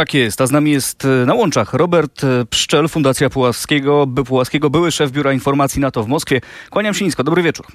Tak 0.00 0.14
jest, 0.14 0.40
a 0.40 0.46
z 0.46 0.50
nami 0.50 0.70
jest 0.70 1.04
e, 1.04 1.08
na 1.08 1.34
łączach 1.34 1.74
Robert 1.74 2.24
e, 2.24 2.44
Pszczel, 2.50 2.88
Fundacja 2.88 3.30
Puławskiego, 3.30 4.06
Puławskiego, 4.26 4.70
były 4.70 4.92
szef 4.92 5.10
Biura 5.10 5.32
Informacji 5.32 5.80
NATO 5.80 6.02
w 6.02 6.08
Moskwie. 6.08 6.40
Kłaniam 6.70 6.94
się 6.94 7.04
nisko, 7.04 7.24
dobry 7.24 7.42
wieczór. 7.42 7.66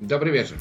Dobry 0.00 0.32
wieczór. 0.32 0.56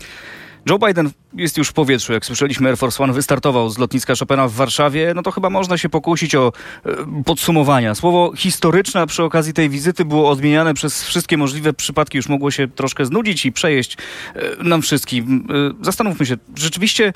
Joe 0.69 0.79
Biden 0.87 1.09
jest 1.33 1.57
już 1.57 1.67
w 1.67 1.73
powietrzu. 1.73 2.13
Jak 2.13 2.25
słyszeliśmy, 2.25 2.69
Air 2.69 2.77
Force 2.77 3.03
One 3.03 3.13
wystartował 3.13 3.69
z 3.69 3.77
lotniska 3.77 4.13
Chopina 4.19 4.47
w 4.47 4.51
Warszawie. 4.51 5.13
No 5.15 5.21
to 5.21 5.31
chyba 5.31 5.49
można 5.49 5.77
się 5.77 5.89
pokusić 5.89 6.35
o 6.35 6.51
e, 6.85 7.23
podsumowania. 7.25 7.95
Słowo 7.95 8.31
historyczne 8.35 9.07
przy 9.07 9.23
okazji 9.23 9.53
tej 9.53 9.69
wizyty 9.69 10.05
było 10.05 10.29
odmieniane 10.29 10.73
przez 10.73 11.03
wszystkie 11.03 11.37
możliwe 11.37 11.73
przypadki. 11.73 12.17
Już 12.17 12.29
mogło 12.29 12.51
się 12.51 12.67
troszkę 12.67 13.05
znudzić 13.05 13.45
i 13.45 13.51
przejeść 13.51 13.97
e, 14.35 14.63
nam 14.63 14.81
wszystkim. 14.81 15.47
E, 15.49 15.85
zastanówmy 15.85 16.25
się, 16.25 16.35
rzeczywiście 16.55 17.13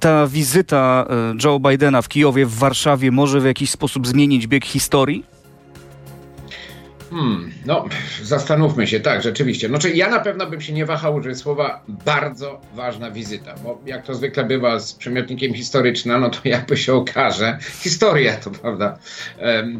ta 0.00 0.26
wizyta 0.26 1.06
Joe 1.44 1.60
Bidena 1.60 2.02
w 2.02 2.08
Kijowie, 2.08 2.46
w 2.46 2.54
Warszawie 2.54 3.10
może 3.10 3.40
w 3.40 3.44
jakiś 3.44 3.70
sposób 3.70 4.06
zmienić 4.06 4.46
bieg 4.46 4.64
historii? 4.64 5.37
Hmm, 7.10 7.52
no, 7.66 7.84
zastanówmy 8.22 8.86
się, 8.86 9.00
tak, 9.00 9.22
rzeczywiście. 9.22 9.68
Znaczy, 9.68 9.90
ja 9.90 10.10
na 10.10 10.20
pewno 10.20 10.46
bym 10.46 10.60
się 10.60 10.72
nie 10.72 10.86
wahał 10.86 11.14
użyć 11.14 11.38
słowa 11.38 11.82
bardzo 11.88 12.60
ważna 12.74 13.10
wizyta, 13.10 13.54
bo 13.64 13.80
jak 13.86 14.06
to 14.06 14.14
zwykle 14.14 14.44
bywa 14.44 14.78
z 14.78 14.92
przymiotnikiem 14.92 15.54
historyczna, 15.54 16.18
no 16.18 16.30
to 16.30 16.38
jakby 16.44 16.76
się 16.76 16.94
okaże, 16.94 17.58
historia 17.80 18.36
to 18.36 18.50
prawda 18.50 18.98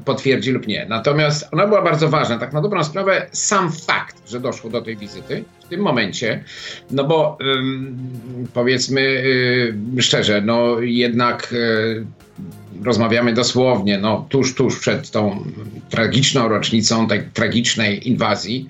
potwierdzi 0.05 0.51
lub 0.51 0.67
nie. 0.67 0.87
Natomiast 0.89 1.49
ona 1.53 1.67
była 1.67 1.83
bardzo 1.83 2.09
ważna, 2.09 2.39
tak 2.39 2.53
na 2.53 2.61
dobrą 2.61 2.85
sprawę, 2.85 3.27
sam 3.33 3.73
fakt, 3.73 4.31
że 4.31 4.41
doszło 4.41 4.71
do 4.71 4.83
tej 4.83 4.97
wizyty 4.97 5.45
w 5.65 5.69
tym 5.69 5.81
momencie, 5.81 6.45
no 6.91 7.05
bo 7.05 7.39
powiedzmy 8.55 9.01
y, 9.01 10.03
szczerze, 10.03 10.41
no 10.41 10.81
jednak 10.81 11.53
y, 11.53 12.07
rozmawiamy 12.85 13.33
dosłownie, 13.33 13.99
no, 13.99 14.27
tuż, 14.29 14.55
tuż 14.55 14.81
przed 14.81 15.11
tą 15.11 15.45
tragiczną 15.91 16.49
rocznicą 16.49 17.09
tej 17.09 17.23
tragicznej 17.23 18.09
inwazji, 18.09 18.69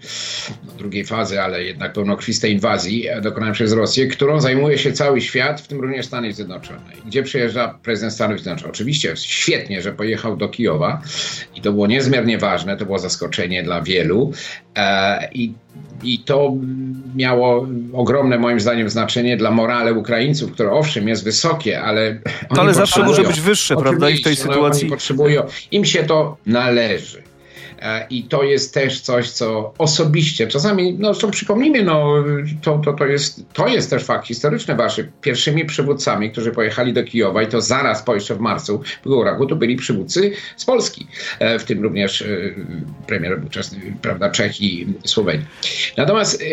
no, 0.67 0.73
drugiej 0.79 1.05
fazy, 1.05 1.41
ale 1.41 1.65
jednak 1.65 1.93
pełnokrwistej 1.93 2.53
inwazji 2.53 3.07
dokonanej 3.23 3.55
przez 3.55 3.73
Rosję, 3.73 4.07
którą 4.07 4.41
zajmuje 4.41 4.79
się 4.79 4.93
cały 4.93 5.21
świat, 5.21 5.61
w 5.61 5.69
tym 5.69 5.81
również 5.81 6.07
Stany 6.07 6.33
Zjednoczone. 6.33 6.81
Gdzie 7.07 7.23
przyjeżdża 7.23 7.79
prezydent 7.83 8.15
Stanów 8.15 8.41
Zjednoczonych? 8.41 8.75
Oczywiście 8.75 9.15
świetnie, 9.17 9.83
że 9.83 9.93
pojechał 9.93 10.37
do 10.37 10.49
Kijowa 10.49 11.03
i 11.57 11.61
to 11.61 11.73
było 11.73 11.87
niezmiernie 11.87 12.39
ważne, 12.39 12.77
to 12.77 12.85
było 12.85 12.99
zaskoczenie 12.99 13.63
dla 13.63 13.81
wielu 13.81 14.33
e, 14.77 15.29
i 15.33 15.53
i 16.03 16.19
to 16.19 16.53
miało 17.17 17.67
ogromne, 17.93 18.39
moim 18.39 18.61
zdaniem, 18.61 18.91
znaczenie 18.91 19.37
dla 19.37 19.51
morale 19.51 19.95
Ukraińców, 19.95 20.53
które 20.53 20.73
owszem 20.73 21.09
jest 21.09 21.25
wysokie, 21.25 21.81
ale. 21.83 22.19
ale 22.49 22.75
zawsze 22.75 23.03
może 23.03 23.23
być 23.23 23.41
wyższe, 23.41 23.77
prawda? 23.77 23.98
I 24.07 24.17
w 24.17 24.23
tej 24.23 24.37
sytuacji. 24.37 24.83
Oni 24.83 24.91
potrzebują, 24.91 25.47
im 25.71 25.85
się 25.85 26.05
to 26.05 26.37
należy. 26.47 27.28
E, 27.83 28.07
I 28.11 28.23
to 28.23 28.43
jest 28.43 28.75
też 28.75 29.01
coś, 29.01 29.31
co 29.31 29.75
osobiście, 29.79 30.47
czasami, 30.47 30.97
no 30.99 31.15
zresztą 31.15 31.31
przypomnijmy, 31.31 31.83
no, 31.83 32.25
to, 32.63 32.79
to, 32.79 32.93
to, 32.93 33.07
jest, 33.07 33.53
to 33.53 33.69
jest 33.69 33.91
też 33.91 34.05
fakt 34.05 34.27
historyczny 34.27 34.75
waszy. 34.75 35.11
Pierwszymi 35.21 35.65
przywódcami, 35.65 36.31
którzy 36.31 36.53
pojechali 36.53 36.93
do 36.93 37.05
Kijowa 37.05 37.43
i 37.43 37.47
to 37.47 37.61
zaraz 37.61 38.03
po 38.03 38.15
jeszcze 38.15 38.35
w 38.35 38.41
marcu 38.41 38.83
tego 39.05 39.25
roku, 39.25 39.47
to 39.47 39.57
byli 39.57 39.77
przywódcy 39.77 40.33
z 40.57 40.65
Polski, 40.65 41.07
e, 41.39 41.59
w 41.59 41.65
tym 41.65 41.83
również 41.83 42.23
e, 42.23 42.27
premier 43.07 43.41
ówczesny, 43.45 43.79
prawda, 44.03 44.31
Czech 44.31 44.61
i 44.61 44.87
Słowenii. 45.05 45.47
Natomiast 45.97 46.45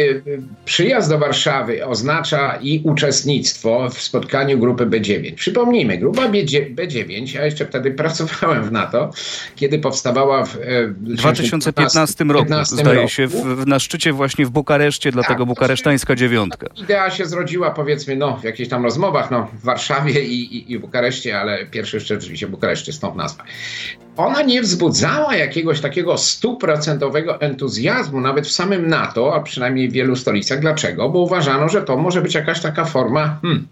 przyjazd 0.66 1.10
do 1.10 1.18
Warszawy 1.18 1.86
oznacza 1.86 2.60
i 2.62 2.82
uczestnictwo 2.84 3.90
w 3.90 4.02
spotkaniu 4.02 4.60
grupy 4.60 4.86
B9. 4.86 5.36
Przypomnijmy, 5.36 5.98
grupa 5.98 6.30
B9, 6.30 7.36
ja 7.36 7.46
jeszcze 7.46 7.66
wtedy 7.66 7.92
pracowałem 7.92 8.64
w 8.64 8.72
NATO, 8.72 9.12
kiedy 9.56 9.80
powstawała 9.80 10.46
w 10.46 10.58
2015 11.16 12.24
roku, 12.24 12.46
15 12.46 12.76
zdaje 12.76 12.96
roku. 12.96 13.10
się, 13.10 13.28
w, 13.28 13.68
na 13.68 13.80
szczycie 13.80 14.14
właśnie 14.14 14.46
w 14.46 14.50
Bukareszcie, 14.50 15.12
dlatego 15.12 15.40
tak, 15.40 15.48
bukaresztańska 15.48 16.16
dziewiątka. 16.16 16.68
Idea 16.76 17.12
się 17.12 17.26
zrodziła 17.26 17.72
powiedzmy 17.72 18.16
no, 18.16 18.38
w 18.38 18.44
jakichś 18.44 18.70
tam 18.70 18.84
rozmowach 18.84 19.32
no, 19.32 19.48
w 19.54 19.64
Warszawie 19.66 20.26
i, 20.26 20.58
i, 20.58 20.72
i 20.72 20.80
Bukareszcie, 20.80 21.40
ale 21.40 21.66
pierwszy 21.66 22.00
szczyt 22.00 22.22
rzeczywiście 22.22 22.48
Bukareszcie, 22.48 22.94
stąd 22.94 23.16
nazwa. 23.16 23.44
Ona 24.18 24.42
nie 24.42 24.62
wzbudzała 24.62 25.36
jakiegoś 25.36 25.82
takiego 25.82 26.18
stuprocentowego 26.18 27.42
entuzjazmu 27.42 28.22
nawet 28.22 28.48
w 28.48 28.52
samym 28.52 28.88
NATO, 28.88 29.36
a 29.36 29.40
przynajmniej 29.40 29.90
w 29.90 29.94
wielu 29.94 30.16
stolicach. 30.16 30.60
Dlaczego? 30.60 31.10
Bo 31.10 31.20
uważano, 31.20 31.70
że 31.70 31.82
to 31.82 31.98
może 31.98 32.22
być 32.22 32.36
jakaś 32.36 32.62
taka 32.62 32.86
forma 32.86 33.40
hmm, 33.42 33.68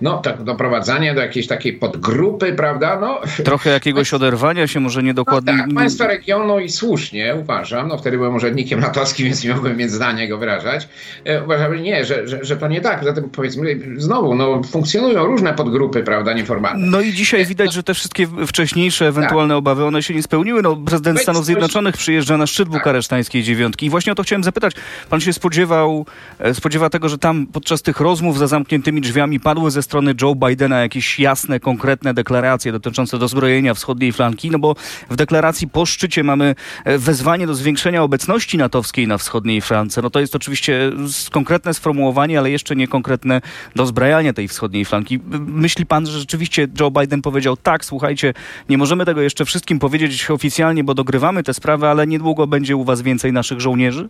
no, 0.00 0.18
tak, 0.18 0.42
doprowadzania 0.42 1.14
do 1.14 1.20
jakiejś 1.20 1.46
takiej 1.46 1.72
podgrupy, 1.72 2.52
prawda? 2.52 3.00
No, 3.00 3.20
Trochę 3.44 3.70
jakiegoś 3.70 4.14
oderwania 4.14 4.66
się, 4.66 4.80
może 4.80 5.02
niedokładnie. 5.02 5.52
No 5.52 5.64
tak, 5.64 5.74
państwa 5.74 6.06
regionu 6.06 6.60
i 6.60 6.68
słusznie 6.68 7.34
uważam, 7.40 7.88
no 7.88 7.98
wtedy 7.98 8.16
byłem 8.16 8.34
urzędnikiem 8.34 8.80
natowskim, 8.80 9.26
więc 9.26 9.44
nie 9.44 9.54
mogłem 9.54 9.76
mieć 9.76 9.90
zdania 9.90 10.28
go 10.28 10.38
wyrażać. 10.38 10.88
E, 11.24 11.44
uważam, 11.44 11.74
że 11.76 11.80
nie, 11.80 12.04
że, 12.04 12.28
że, 12.28 12.44
że 12.44 12.56
to 12.56 12.68
nie 12.68 12.80
tak. 12.80 13.04
Zatem 13.04 13.30
powiedzmy, 13.30 13.78
znowu, 13.96 14.34
no, 14.34 14.62
funkcjonują 14.62 15.26
różne 15.26 15.54
podgrupy, 15.54 16.02
prawda, 16.02 16.32
nieformalne. 16.32 16.86
No 16.86 17.00
i 17.00 17.12
dzisiaj 17.12 17.46
widać, 17.46 17.72
że 17.72 17.82
te 17.82 17.94
wszystkie 17.94 18.26
wcześniejsze 18.46 19.08
ewentualne 19.08 19.54
tak. 19.54 19.58
obawy, 19.58 19.84
one 19.84 20.02
się 20.02 20.14
nie 20.14 20.22
spełniły. 20.22 20.62
No, 20.62 20.76
prezydent 20.76 21.20
Stanów 21.20 21.44
Zjednoczonych 21.44 21.96
przyjeżdża 21.96 22.36
na 22.36 22.46
szczyt 22.46 22.68
tak. 22.68 22.78
bukaresztańskiej 22.78 23.42
dziewiątki. 23.42 23.86
I 23.86 23.90
właśnie 23.90 24.12
o 24.12 24.14
to 24.14 24.22
chciałem 24.22 24.44
zapytać. 24.44 24.74
Pan 25.10 25.20
się 25.20 25.32
spodziewał, 25.32 26.06
e, 26.38 26.54
spodziewa 26.54 26.90
tego, 26.90 27.08
że 27.08 27.18
tam 27.18 27.46
podczas 27.46 27.82
tych 27.82 28.00
rozmów 28.00 28.38
za 28.38 28.46
zamkniętymi 28.46 29.00
drzwiami 29.00 29.40
padły 29.40 29.70
ze 29.70 29.82
strony 29.86 30.14
Joe 30.22 30.34
Bidena 30.34 30.80
jakieś 30.80 31.18
jasne, 31.18 31.60
konkretne 31.60 32.14
deklaracje 32.14 32.72
dotyczące 32.72 33.18
dozbrojenia 33.18 33.74
wschodniej 33.74 34.12
flanki, 34.12 34.50
no 34.50 34.58
bo 34.58 34.74
w 35.10 35.16
deklaracji 35.16 35.68
po 35.68 35.86
szczycie 35.86 36.24
mamy 36.24 36.54
e, 36.84 36.98
wezwanie 36.98 37.46
do 37.46 37.54
zwiększenia 37.54 38.02
obecności 38.02 38.58
natowskiej 38.58 39.06
na 39.06 39.18
wschodniej 39.18 39.60
flance. 39.60 40.02
No 40.02 40.10
to 40.10 40.20
jest 40.20 40.36
oczywiście 40.36 40.92
konkretne 41.30 41.74
sformułowanie, 41.74 42.38
ale 42.38 42.50
jeszcze 42.50 42.76
nie 42.76 42.88
konkretne 42.88 43.40
dozbrajanie 43.76 44.32
tej 44.32 44.48
wschodniej 44.48 44.84
flanki. 44.84 45.20
Myśli 45.46 45.86
pan, 45.86 46.06
że 46.06 46.18
rzeczywiście 46.18 46.68
Joe 46.80 46.90
Biden 46.90 47.22
powiedział 47.22 47.56
tak, 47.56 47.84
słuchajcie, 47.84 48.34
nie 48.68 48.78
możemy 48.78 49.04
tego 49.04 49.20
jeszcze 49.20 49.44
wszystkim 49.44 49.78
powiedzieć 49.78 50.30
oficjalnie, 50.30 50.84
bo 50.84 50.94
dogrywamy 50.94 51.42
tę 51.42 51.54
sprawę, 51.54 51.90
ale 51.90 52.06
niedługo 52.06 52.46
będzie 52.46 52.76
u 52.76 52.84
was 52.84 53.02
więcej 53.02 53.32
naszych 53.32 53.60
żołnierzy? 53.60 54.08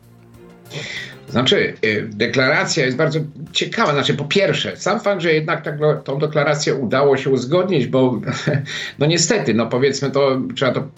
Znaczy, 1.28 1.74
y, 1.84 2.08
deklaracja 2.12 2.84
jest 2.84 2.96
bardzo 2.96 3.20
ciekawa. 3.52 3.92
Znaczy, 3.92 4.14
po 4.14 4.24
pierwsze, 4.24 4.76
sam 4.76 5.00
fakt, 5.00 5.20
że 5.20 5.32
jednak 5.32 5.62
tak, 5.62 5.78
tą 6.04 6.18
deklarację 6.18 6.74
udało 6.74 7.16
się 7.16 7.30
uzgodnić, 7.30 7.86
bo 7.86 8.20
no 8.98 9.06
niestety, 9.06 9.54
no 9.54 9.66
powiedzmy 9.66 10.10
to, 10.10 10.40
trzeba 10.54 10.72
to 10.72 10.88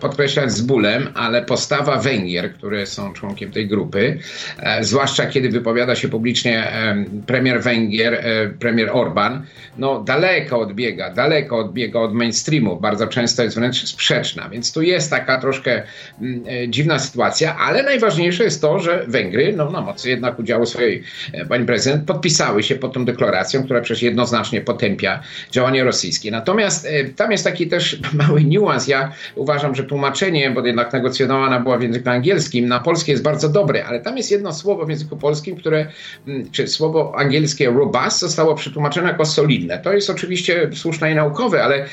podkreślać 0.00 0.52
z 0.52 0.60
bólem, 0.60 1.08
ale 1.14 1.42
postawa 1.42 1.96
Węgier, 1.96 2.54
które 2.54 2.86
są 2.86 3.12
członkiem 3.12 3.52
tej 3.52 3.68
grupy, 3.68 4.18
e, 4.58 4.84
zwłaszcza 4.84 5.26
kiedy 5.26 5.48
wypowiada 5.48 5.94
się 5.94 6.08
publicznie 6.08 6.72
e, 6.72 7.04
premier 7.26 7.62
Węgier, 7.62 8.14
e, 8.14 8.48
premier 8.48 8.90
Orban, 8.92 9.46
no 9.78 10.00
daleko 10.02 10.60
odbiega, 10.60 11.10
daleko 11.10 11.58
odbiega 11.58 12.00
od 12.00 12.14
mainstreamu, 12.14 12.80
bardzo 12.80 13.06
często 13.06 13.42
jest 13.42 13.56
wręcz 13.56 13.84
sprzeczna, 13.86 14.48
więc 14.48 14.72
tu 14.72 14.82
jest 14.82 15.10
taka 15.10 15.40
troszkę 15.40 15.82
mm, 16.20 16.72
dziwna 16.72 16.98
sytuacja, 16.98 17.56
ale 17.56 17.82
najważniejsze 17.82 18.44
jest 18.44 18.60
to, 18.60 18.78
że 18.78 19.04
Węgry, 19.08 19.54
no 19.56 19.70
na 19.76 19.82
mocy 19.82 20.08
jednak 20.08 20.38
udziału 20.38 20.66
swojej 20.66 21.02
e, 21.32 21.46
pani 21.46 21.66
prezydent, 21.66 22.04
podpisały 22.04 22.62
się 22.62 22.74
pod 22.74 22.92
tą 22.92 23.04
deklaracją, 23.04 23.64
która 23.64 23.80
przecież 23.80 24.02
jednoznacznie 24.02 24.60
potępia 24.60 25.22
działania 25.50 25.84
rosyjskie. 25.84 26.30
Natomiast 26.30 26.86
e, 26.86 27.04
tam 27.04 27.32
jest 27.32 27.44
taki 27.44 27.66
też 27.66 28.00
mały 28.28 28.44
niuans. 28.44 28.88
Ja 28.88 29.12
uważam, 29.34 29.74
że 29.74 29.84
tłumaczenie, 29.84 30.50
bo 30.50 30.66
jednak 30.66 30.92
negocjowana 30.92 31.60
była 31.60 31.78
w 31.78 31.82
języku 31.82 32.10
angielskim, 32.10 32.68
na 32.68 32.80
polskie 32.80 33.12
jest 33.12 33.24
bardzo 33.24 33.48
dobre, 33.48 33.86
ale 33.86 34.00
tam 34.00 34.16
jest 34.16 34.30
jedno 34.30 34.52
słowo 34.52 34.86
w 34.86 34.90
języku 34.90 35.16
polskim, 35.16 35.56
które, 35.56 35.86
mm, 36.26 36.50
czy 36.50 36.68
słowo 36.68 37.12
angielskie 37.16 37.70
robust 37.70 38.20
zostało 38.20 38.54
przetłumaczone 38.54 39.08
jako 39.08 39.26
solidne. 39.26 39.78
To 39.78 39.92
jest 39.92 40.10
oczywiście 40.10 40.70
słuszne 40.74 41.12
i 41.12 41.14
naukowe, 41.14 41.64
ale 41.64 41.86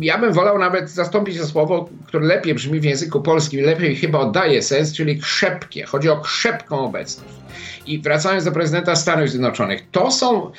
ja 0.00 0.18
bym 0.18 0.32
wolał 0.32 0.58
nawet 0.58 0.90
zastąpić 0.90 1.38
to 1.38 1.46
słowo, 1.46 1.88
które 2.06 2.26
lepiej 2.26 2.54
brzmi 2.54 2.80
w 2.80 2.84
języku 2.84 3.20
polskim, 3.20 3.64
lepiej 3.64 3.96
chyba 3.96 4.18
oddaje 4.18 4.62
sens, 4.62 4.92
czyli 4.92 5.18
krzepkie. 5.18 5.84
Chodzi 5.84 6.08
o 6.08 6.20
krzepką 6.20 6.84
Right. 6.96 7.45
I 7.86 7.98
wracając 7.98 8.44
do 8.44 8.52
prezydenta 8.52 8.96
Stanów 8.96 9.30
Zjednoczonych, 9.30 9.80
to 9.92 10.10
są, 10.10 10.50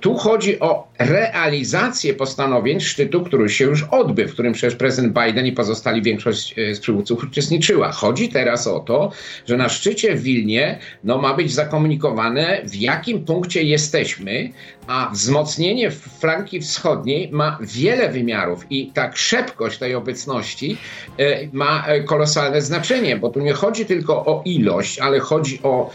tu 0.00 0.14
chodzi 0.14 0.60
o 0.60 0.88
realizację 0.98 2.14
postanowień 2.14 2.80
szczytu, 2.80 3.22
który 3.22 3.48
się 3.48 3.64
już 3.64 3.82
odbył, 3.82 4.28
w 4.28 4.32
którym 4.32 4.52
przecież 4.52 4.76
prezydent 4.76 5.18
Biden 5.24 5.46
i 5.46 5.52
pozostali 5.52 6.02
większość 6.02 6.58
e, 6.58 6.74
z 6.74 6.80
przywódców 6.80 7.24
uczestniczyła. 7.24 7.92
Chodzi 7.92 8.28
teraz 8.28 8.66
o 8.66 8.80
to, 8.80 9.12
że 9.46 9.56
na 9.56 9.68
szczycie 9.68 10.14
w 10.14 10.22
Wilnie 10.22 10.78
no, 11.04 11.18
ma 11.18 11.34
być 11.34 11.52
zakomunikowane, 11.52 12.62
w 12.64 12.74
jakim 12.74 13.24
punkcie 13.24 13.62
jesteśmy, 13.62 14.50
a 14.86 15.10
wzmocnienie 15.12 15.90
flanki 15.90 16.60
wschodniej 16.60 17.28
ma 17.32 17.58
wiele 17.60 18.08
wymiarów 18.08 18.66
i 18.70 18.86
ta 18.86 19.08
krzepkość 19.08 19.78
tej 19.78 19.94
obecności 19.94 20.76
e, 21.18 21.48
ma 21.52 21.86
e, 21.86 22.02
kolosalne 22.02 22.62
znaczenie, 22.62 23.16
bo 23.16 23.30
tu 23.30 23.40
nie 23.40 23.52
chodzi 23.52 23.86
tylko 23.86 24.24
o 24.24 24.42
ilość, 24.44 24.98
ale 24.98 25.20
chodzi 25.20 25.60
o 25.62 25.90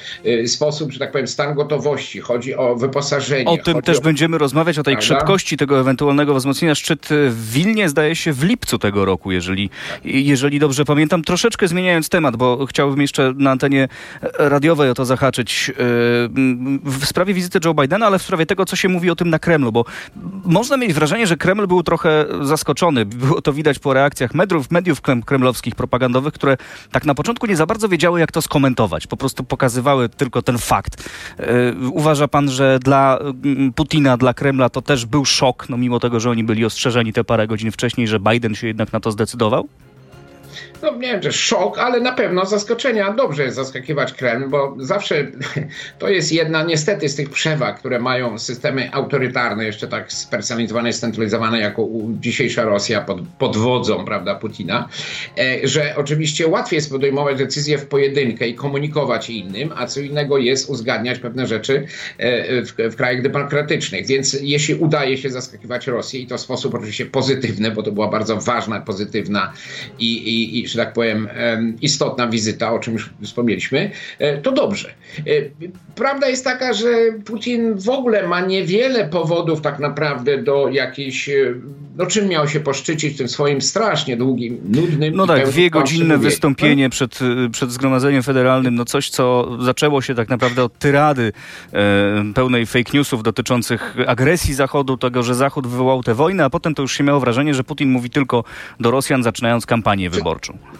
sposób, 0.48 0.92
że 0.92 1.00
tak 1.00 1.12
powiem, 1.12 1.28
stan 1.28 1.56
gotowości, 1.56 2.20
chodzi 2.20 2.56
o 2.56 2.76
wyposażenie. 2.76 3.46
O 3.46 3.58
tym 3.58 3.82
też 3.82 3.98
o... 3.98 4.02
będziemy 4.02 4.38
rozmawiać, 4.38 4.80
o 4.80 4.84
tej 4.84 4.96
Prawda? 4.96 5.16
szybkości 5.16 5.58
tego 5.58 5.80
ewentualnego 5.80 6.36
wzmocnienia. 6.36 6.76
Szczyt 6.76 7.10
w 7.30 7.52
Wilnie 7.52 7.90
zdaje 7.90 8.16
się 8.16 8.34
w 8.34 8.44
lipcu 8.44 8.80
tego 8.80 9.06
roku, 9.06 9.32
jeżeli, 9.32 9.70
jeżeli 10.04 10.60
dobrze 10.60 10.86
pamiętam. 10.86 11.24
Troszeczkę 11.24 11.68
zmieniając 11.68 12.10
temat, 12.10 12.36
bo 12.36 12.66
chciałbym 12.66 13.02
jeszcze 13.02 13.34
na 13.38 13.52
antenie 13.52 13.88
radiowej 14.38 14.90
o 14.90 14.94
to 14.94 15.06
zahaczyć. 15.06 15.72
W 16.84 17.06
sprawie 17.06 17.34
wizyty 17.34 17.60
Joe 17.66 17.74
Bidena, 17.74 18.06
ale 18.06 18.20
w 18.20 18.22
sprawie 18.22 18.46
tego, 18.46 18.66
co 18.66 18.76
się 18.76 18.90
mówi 18.90 19.10
o 19.10 19.16
tym 19.16 19.30
na 19.30 19.40
Kremlu, 19.40 19.72
bo 19.72 19.86
można 20.46 20.78
mieć 20.78 20.94
wrażenie, 20.94 21.28
że 21.28 21.38
Kreml 21.38 21.68
był 21.68 21.84
trochę 21.84 22.26
zaskoczony. 22.42 23.06
Było 23.06 23.42
to 23.42 23.54
widać 23.54 23.80
po 23.80 23.94
reakcjach 23.94 24.34
mediów, 24.34 24.72
mediów 24.72 25.02
kremlowskich, 25.26 25.76
propagandowych, 25.76 26.34
które 26.34 26.58
tak 26.92 27.06
na 27.06 27.16
początku 27.16 27.46
nie 27.48 27.56
za 27.56 27.66
bardzo 27.66 27.90
wiedziały, 27.90 28.20
jak 28.20 28.32
to 28.32 28.42
skomentować. 28.42 29.08
Po 29.08 29.18
prostu 29.18 29.44
pokazywały 29.44 29.89
tylko 30.18 30.42
ten 30.42 30.58
fakt. 30.58 31.10
E, 31.40 31.74
uważa 31.92 32.28
pan, 32.28 32.50
że 32.50 32.80
dla 32.84 33.20
mm, 33.44 33.74
Putina, 33.74 34.18
dla 34.18 34.34
Kremla 34.34 34.70
to 34.70 34.82
też 34.82 35.06
był 35.06 35.26
szok, 35.26 35.70
no 35.70 35.78
mimo 35.78 36.00
tego, 36.00 36.20
że 36.20 36.30
oni 36.30 36.44
byli 36.44 36.66
ostrzeżeni 36.66 37.14
te 37.14 37.24
parę 37.24 37.48
godzin 37.48 37.72
wcześniej, 37.72 38.08
że 38.08 38.20
Biden 38.20 38.56
się 38.56 38.68
jednak 38.68 38.94
na 38.94 39.00
to 39.00 39.12
zdecydował? 39.12 39.68
No 40.82 40.96
nie 40.96 41.00
wiem, 41.00 41.22
czy 41.22 41.32
szok, 41.32 41.78
ale 41.78 42.00
na 42.00 42.12
pewno 42.12 42.46
zaskoczenia. 42.46 43.14
Dobrze 43.14 43.44
jest 43.44 43.56
zaskakiwać 43.56 44.14
Kreml, 44.14 44.50
bo 44.50 44.76
zawsze 44.78 45.28
to 46.00 46.10
jest 46.10 46.32
jedna 46.32 46.64
niestety 46.64 47.10
z 47.10 47.16
tych 47.16 47.30
przewag, 47.30 47.80
które 47.80 48.00
mają 48.00 48.40
systemy 48.40 48.90
autorytarne, 48.92 49.66
jeszcze 49.66 49.88
tak 49.88 50.14
spersonalizowane, 50.14 50.94
scentralizowane 50.94 51.60
jako 51.60 51.88
dzisiejsza 52.20 52.64
Rosja 52.64 53.02
pod, 53.02 53.22
pod 53.40 53.58
wodzą, 53.58 54.06
prawda, 54.06 54.36
Putina, 54.36 54.90
e, 55.38 55.68
że 55.68 55.96
oczywiście 55.98 56.48
łatwiej 56.48 56.78
jest 56.78 56.92
podejmować 56.92 57.38
decyzje 57.38 57.78
w 57.78 57.86
pojedynkę 57.88 58.48
i 58.48 58.56
komunikować 58.56 59.30
innym, 59.30 59.72
a 59.76 59.88
co 59.88 60.00
innego 60.00 60.38
jest 60.38 60.70
uzgadniać 60.70 61.20
pewne 61.20 61.48
rzeczy 61.48 61.86
e, 62.18 62.62
w, 62.62 62.74
w 62.92 62.96
krajach 62.96 63.22
demokratycznych. 63.22 64.08
Więc 64.08 64.38
jeśli 64.42 64.76
udaje 64.76 65.18
się 65.18 65.30
zaskakiwać 65.30 65.88
Rosję 65.88 66.20
i 66.20 66.28
to 66.28 66.38
w 66.38 66.42
sposób 66.42 66.76
oczywiście 66.76 67.06
pozytywny, 67.06 67.72
bo 67.72 67.84
to 67.84 67.92
była 67.92 68.08
bardzo 68.08 68.38
ważna, 68.38 68.82
pozytywna 68.82 69.54
i, 70.00 70.36
i, 70.36 70.39
i 70.60 70.68
że 70.68 70.80
tak 70.80 70.94
powiem, 70.94 71.28
istotna 71.82 72.28
wizyta, 72.28 72.74
o 72.74 72.80
czym 72.80 72.94
już 72.94 73.10
wspomnieliśmy, 73.24 73.92
e, 74.20 74.38
to 74.38 74.52
dobrze. 74.52 74.90
E, 75.20 75.24
prawda 75.96 76.28
jest 76.28 76.44
taka, 76.44 76.74
że 76.74 76.88
Putin 77.26 77.76
w 77.76 77.90
ogóle 77.90 78.28
ma 78.28 78.42
niewiele 78.42 79.08
powodów 79.08 79.62
tak 79.62 79.80
naprawdę 79.80 80.44
do 80.44 80.70
jakiejś, 80.70 81.30
e, 81.30 81.54
no 81.98 82.06
czym 82.06 82.28
miał 82.28 82.48
się 82.48 82.60
poszczycić 82.60 83.18
tym 83.18 83.30
swoim 83.30 83.62
strasznie 83.62 84.18
długim, 84.18 84.58
nudnym... 84.70 85.16
No 85.16 85.28
tak, 85.28 85.50
dwie 85.50 85.70
godzinne 85.70 86.18
wystąpienie 86.18 86.90
przed, 86.90 87.20
przed 87.52 87.72
Zgromadzeniem 87.72 88.24
Federalnym, 88.24 88.76
no 88.76 88.86
coś, 88.86 89.10
co 89.10 89.50
zaczęło 89.62 90.02
się 90.02 90.16
tak 90.16 90.30
naprawdę 90.30 90.64
od 90.64 90.80
tyrady 90.80 91.32
e, 91.74 92.34
pełnej 92.36 92.66
fake 92.66 92.92
newsów 92.94 93.24
dotyczących 93.24 93.96
agresji 94.08 94.54
Zachodu, 94.54 94.98
tego, 94.98 95.24
że 95.24 95.36
Zachód 95.36 95.68
wywołał 95.68 96.04
tę 96.04 96.14
wojnę, 96.14 96.46
a 96.46 96.50
potem 96.50 96.76
to 96.76 96.82
już 96.82 96.98
się 96.98 97.04
miało 97.04 97.20
wrażenie, 97.20 97.54
że 97.54 97.64
Putin 97.64 97.90
mówi 97.90 98.10
tylko 98.10 98.44
do 98.80 98.92
Rosjan, 98.92 99.24
zaczynając 99.24 99.66
kampanię 99.66 100.10
wyborczą. 100.10 100.29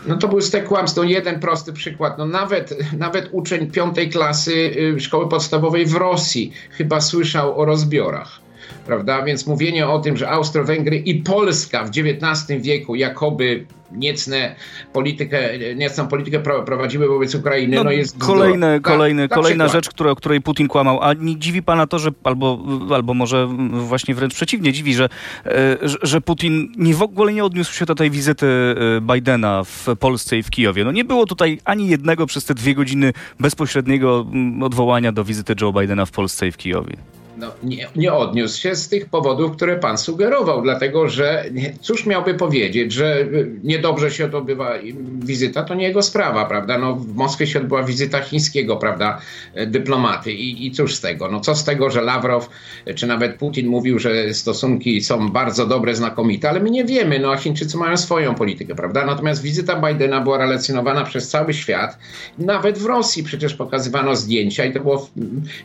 No 0.08 0.18
to 0.18 0.28
był 0.28 0.42
z 0.42 0.52
te 0.52 0.62
kłamstwo. 0.62 1.04
Jeden 1.04 1.40
prosty 1.40 1.74
przykład. 1.74 2.18
No 2.18 2.26
nawet, 2.26 2.76
nawet 2.98 3.30
uczeń 3.32 3.72
piątej 3.72 4.10
klasy 4.10 4.54
y, 4.96 5.00
szkoły 5.00 5.30
podstawowej 5.30 5.86
w 5.86 5.96
Rosji 5.96 6.54
chyba 6.72 7.02
słyszał 7.02 7.60
o 7.60 7.66
rozbiorach 7.66 8.49
prawda? 8.86 9.24
Więc 9.24 9.48
mówienie 9.48 9.88
o 9.88 10.00
tym, 10.00 10.18
że 10.18 10.30
Austro-Węgry 10.30 10.98
i 10.98 11.16
Polska 11.16 11.84
w 11.84 11.90
XIX 11.90 12.62
wieku 12.62 12.96
jakoby 12.96 13.66
niecne 13.92 14.56
politykę, 14.94 15.40
niecną 15.76 16.08
politykę 16.08 16.40
prowadziły 16.40 17.08
wobec 17.08 17.36
Ukrainy, 17.36 17.76
no, 17.76 17.84
no 17.84 17.92
jest 17.92 18.18
kolejne, 18.18 18.74
tak, 18.74 18.94
kolejne, 18.94 19.28
kolejna 19.28 19.68
rzecz, 19.68 19.90
która, 19.90 20.12
o 20.12 20.16
której 20.16 20.42
Putin 20.42 20.68
kłamał. 20.68 21.04
A 21.04 21.14
nie 21.14 21.40
dziwi 21.40 21.64
pana 21.64 21.88
to, 21.88 22.00
że 22.00 22.10
albo, 22.24 22.60
albo 22.94 23.14
może 23.14 23.48
właśnie 23.72 24.16
wręcz 24.16 24.34
przeciwnie, 24.34 24.74
dziwi, 24.74 24.94
że, 24.94 25.10
e, 25.46 25.78
że 26.02 26.22
Putin 26.22 26.74
nie 26.78 26.94
w 26.94 27.02
ogóle 27.02 27.34
nie 27.34 27.44
odniósł 27.46 27.74
się 27.74 27.86
do 27.86 27.96
tej 27.96 28.12
wizyty 28.12 28.46
e, 28.48 29.02
Bidena 29.14 29.64
w 29.64 29.88
Polsce 30.00 30.38
i 30.38 30.44
w 30.44 30.50
Kijowie. 30.50 30.84
No 30.84 30.92
nie 30.92 31.06
było 31.06 31.26
tutaj 31.26 31.60
ani 31.66 31.88
jednego 31.88 32.26
przez 32.26 32.46
te 32.46 32.54
dwie 32.54 32.76
godziny 32.76 33.14
bezpośredniego 33.40 34.26
odwołania 34.62 35.12
do 35.12 35.24
wizyty 35.24 35.56
Joe 35.62 35.74
Bidena 35.74 36.06
w 36.06 36.12
Polsce 36.12 36.48
i 36.48 36.52
w 36.52 36.58
Kijowie 36.58 36.98
no, 37.40 37.52
nie, 37.64 37.88
nie, 37.96 38.14
odniósł 38.14 38.62
się 38.62 38.76
z 38.76 38.90
tych 38.90 39.06
powodów, 39.06 39.52
które 39.52 39.78
pan 39.78 39.98
sugerował, 39.98 40.62
dlatego 40.62 41.10
że 41.10 41.46
cóż 41.82 42.06
miałby 42.06 42.34
powiedzieć, 42.34 42.92
że 42.92 43.26
niedobrze 43.64 44.12
się 44.12 44.26
odbywa 44.26 44.74
wizyta, 45.20 45.64
to 45.64 45.76
nie 45.76 45.88
jego 45.88 46.02
sprawa, 46.02 46.46
prawda? 46.46 46.78
No, 46.78 46.96
w 46.96 47.16
Moskwie 47.16 47.48
się 47.48 47.60
odbyła 47.60 47.84
wizyta 47.84 48.22
chińskiego, 48.22 48.78
prawda, 48.78 49.22
dyplomaty 49.68 50.32
i, 50.32 50.68
i 50.68 50.72
cóż 50.72 50.96
z 50.96 51.02
tego? 51.02 51.32
No 51.32 51.40
co 51.40 51.56
z 51.56 51.64
tego, 51.64 51.90
że 51.90 52.02
Lawrow 52.02 52.50
czy 52.96 53.08
nawet 53.08 53.36
Putin 53.36 53.68
mówił, 53.68 54.00
że 54.00 54.34
stosunki 54.34 55.02
są 55.02 55.30
bardzo 55.30 55.66
dobre, 55.66 55.96
znakomite, 55.96 56.50
ale 56.50 56.60
my 56.60 56.70
nie 56.70 56.86
wiemy, 56.86 57.20
no 57.20 57.32
a 57.32 57.38
Chińczycy 57.38 57.78
mają 57.78 57.98
swoją 57.98 58.36
politykę, 58.36 58.76
prawda? 58.76 59.06
Natomiast 59.06 59.42
wizyta 59.42 59.82
Bidena 59.82 60.22
była 60.22 60.38
relacjonowana 60.38 61.04
przez 61.04 61.30
cały 61.30 61.54
świat, 61.54 61.98
nawet 62.38 62.78
w 62.78 62.86
Rosji 62.86 63.24
przecież 63.24 63.54
pokazywano 63.54 64.16
zdjęcia 64.16 64.66
i 64.66 64.74
to 64.74 64.80
było 64.80 65.10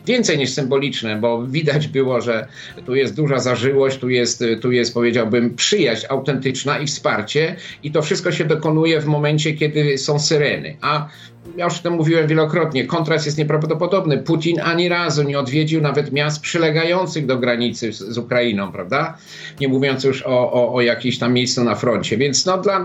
więcej 0.05 0.37
niż 0.37 0.49
symboliczne, 0.49 1.15
bo 1.15 1.43
widać 1.43 1.64
widać 1.65 1.87
było, 1.87 2.21
że 2.21 2.47
tu 2.85 2.95
jest 2.95 3.15
duża 3.15 3.39
zażyłość, 3.39 3.97
tu 3.97 4.09
jest, 4.09 4.43
tu 4.61 4.71
jest 4.71 4.93
powiedziałbym 4.93 5.55
przyjaźń 5.55 6.05
autentyczna 6.09 6.79
i 6.79 6.87
wsparcie 6.87 7.55
i 7.83 7.91
to 7.91 8.01
wszystko 8.01 8.31
się 8.31 8.45
dokonuje 8.45 9.01
w 9.01 9.05
momencie, 9.05 9.53
kiedy 9.53 9.97
są 9.97 10.19
syreny. 10.19 10.77
A 10.81 11.09
ja 11.57 11.65
już 11.65 11.79
o 11.79 11.83
tym 11.83 11.93
mówiłem 11.93 12.27
wielokrotnie, 12.27 12.85
kontrast 12.85 13.25
jest 13.25 13.37
nieprawdopodobny. 13.37 14.17
Putin 14.17 14.61
ani 14.61 14.89
razu 14.89 15.23
nie 15.23 15.39
odwiedził 15.39 15.81
nawet 15.81 16.11
miast 16.11 16.41
przylegających 16.41 17.25
do 17.25 17.37
granicy 17.37 17.93
z, 17.93 17.97
z 17.97 18.17
Ukrainą, 18.17 18.71
prawda? 18.71 19.17
Nie 19.59 19.67
mówiąc 19.67 20.03
już 20.03 20.23
o, 20.25 20.51
o, 20.51 20.73
o 20.73 20.81
jakimś 20.81 21.17
tam 21.17 21.33
miejscu 21.33 21.63
na 21.63 21.75
froncie. 21.75 22.17
Więc 22.17 22.45
no 22.45 22.57
dla 22.57 22.79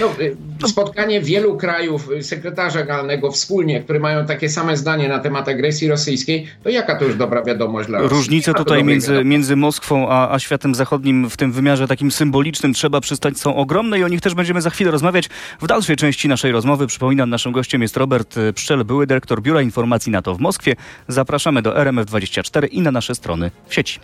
no, 0.00 0.12
y, 0.20 0.36
spotkanie 0.68 1.20
wielu 1.20 1.56
krajów, 1.56 2.10
y, 2.10 2.22
sekretarza 2.22 2.78
generalnego 2.78 3.30
wspólnie, 3.30 3.80
które 3.80 4.00
mają 4.00 4.26
takie 4.26 4.48
same 4.48 4.76
zdanie 4.76 5.08
na 5.08 5.18
temat 5.18 5.48
agresji 5.48 5.88
rosyjskiej, 5.88 6.46
to 6.62 6.68
jaka 6.68 6.96
to 6.96 7.04
już 7.04 7.16
dobra 7.16 7.42
wiadomość 7.42 7.88
dla 7.88 7.98
Rosji? 7.98 8.16
Różnice 8.16 8.54
tutaj 8.54 8.84
między, 8.84 9.24
między 9.24 9.56
Moskwą 9.56 10.08
a, 10.08 10.34
a 10.34 10.38
światem 10.38 10.74
zachodnim 10.74 11.30
w 11.30 11.36
tym 11.36 11.52
wymiarze 11.52 11.88
takim 11.88 12.10
symbolicznym 12.10 12.74
trzeba 12.74 13.00
przystać 13.00 13.38
są 13.38 13.56
ogromne 13.56 13.98
i 13.98 14.04
o 14.04 14.08
nich 14.08 14.20
też 14.20 14.34
będziemy 14.34 14.62
za 14.62 14.70
chwilę 14.70 14.90
rozmawiać 14.90 15.28
w 15.60 15.66
dalszej 15.66 15.96
części 15.96 16.28
naszej 16.28 16.52
rozmowy. 16.52 16.86
Przypominam, 16.86 17.30
naszym 17.30 17.52
gościem 17.52 17.75
jest 17.82 17.96
Robert 17.96 18.34
Pszczel, 18.54 18.84
były 18.84 19.06
dyrektor 19.06 19.42
Biura 19.42 19.62
Informacji 19.62 20.12
NATO 20.12 20.34
w 20.34 20.40
Moskwie. 20.40 20.76
Zapraszamy 21.08 21.62
do 21.62 21.70
RMF24 21.70 22.68
i 22.70 22.80
na 22.80 22.90
nasze 22.90 23.14
strony 23.14 23.50
w 23.68 23.74
sieci. 23.74 24.00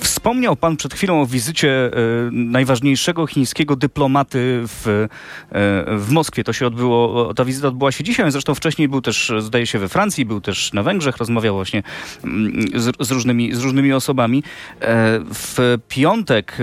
Wspomniał 0.00 0.56
pan 0.56 0.76
przed 0.76 0.94
chwilą 0.94 1.20
o 1.20 1.26
wizycie 1.26 1.70
e, 1.86 1.90
najważniejszego 2.32 3.26
chińskiego 3.26 3.76
dyplomaty 3.76 4.62
w, 4.66 4.88
e, 4.88 5.08
w 5.98 6.10
Moskwie. 6.10 6.44
To 6.44 6.52
się 6.52 6.66
odbyło, 6.66 7.34
ta 7.34 7.44
wizyta 7.44 7.68
odbyła 7.68 7.92
się 7.92 8.04
dzisiaj, 8.04 8.32
zresztą 8.32 8.54
wcześniej 8.54 8.88
był 8.88 9.00
też, 9.00 9.32
zdaje 9.38 9.66
się, 9.66 9.78
we 9.78 9.88
Francji, 9.88 10.24
był 10.24 10.40
też 10.40 10.72
na 10.72 10.82
Węgrzech, 10.82 11.16
rozmawiał 11.16 11.54
właśnie 11.54 11.82
mm, 12.24 12.66
z, 12.74 12.96
z 13.00 13.10
różnymi, 13.10 13.54
z 13.54 13.62
różnymi 13.62 13.92
osobami. 13.92 14.42
E, 14.80 15.20
w 15.34 15.78
piątek, 15.88 16.56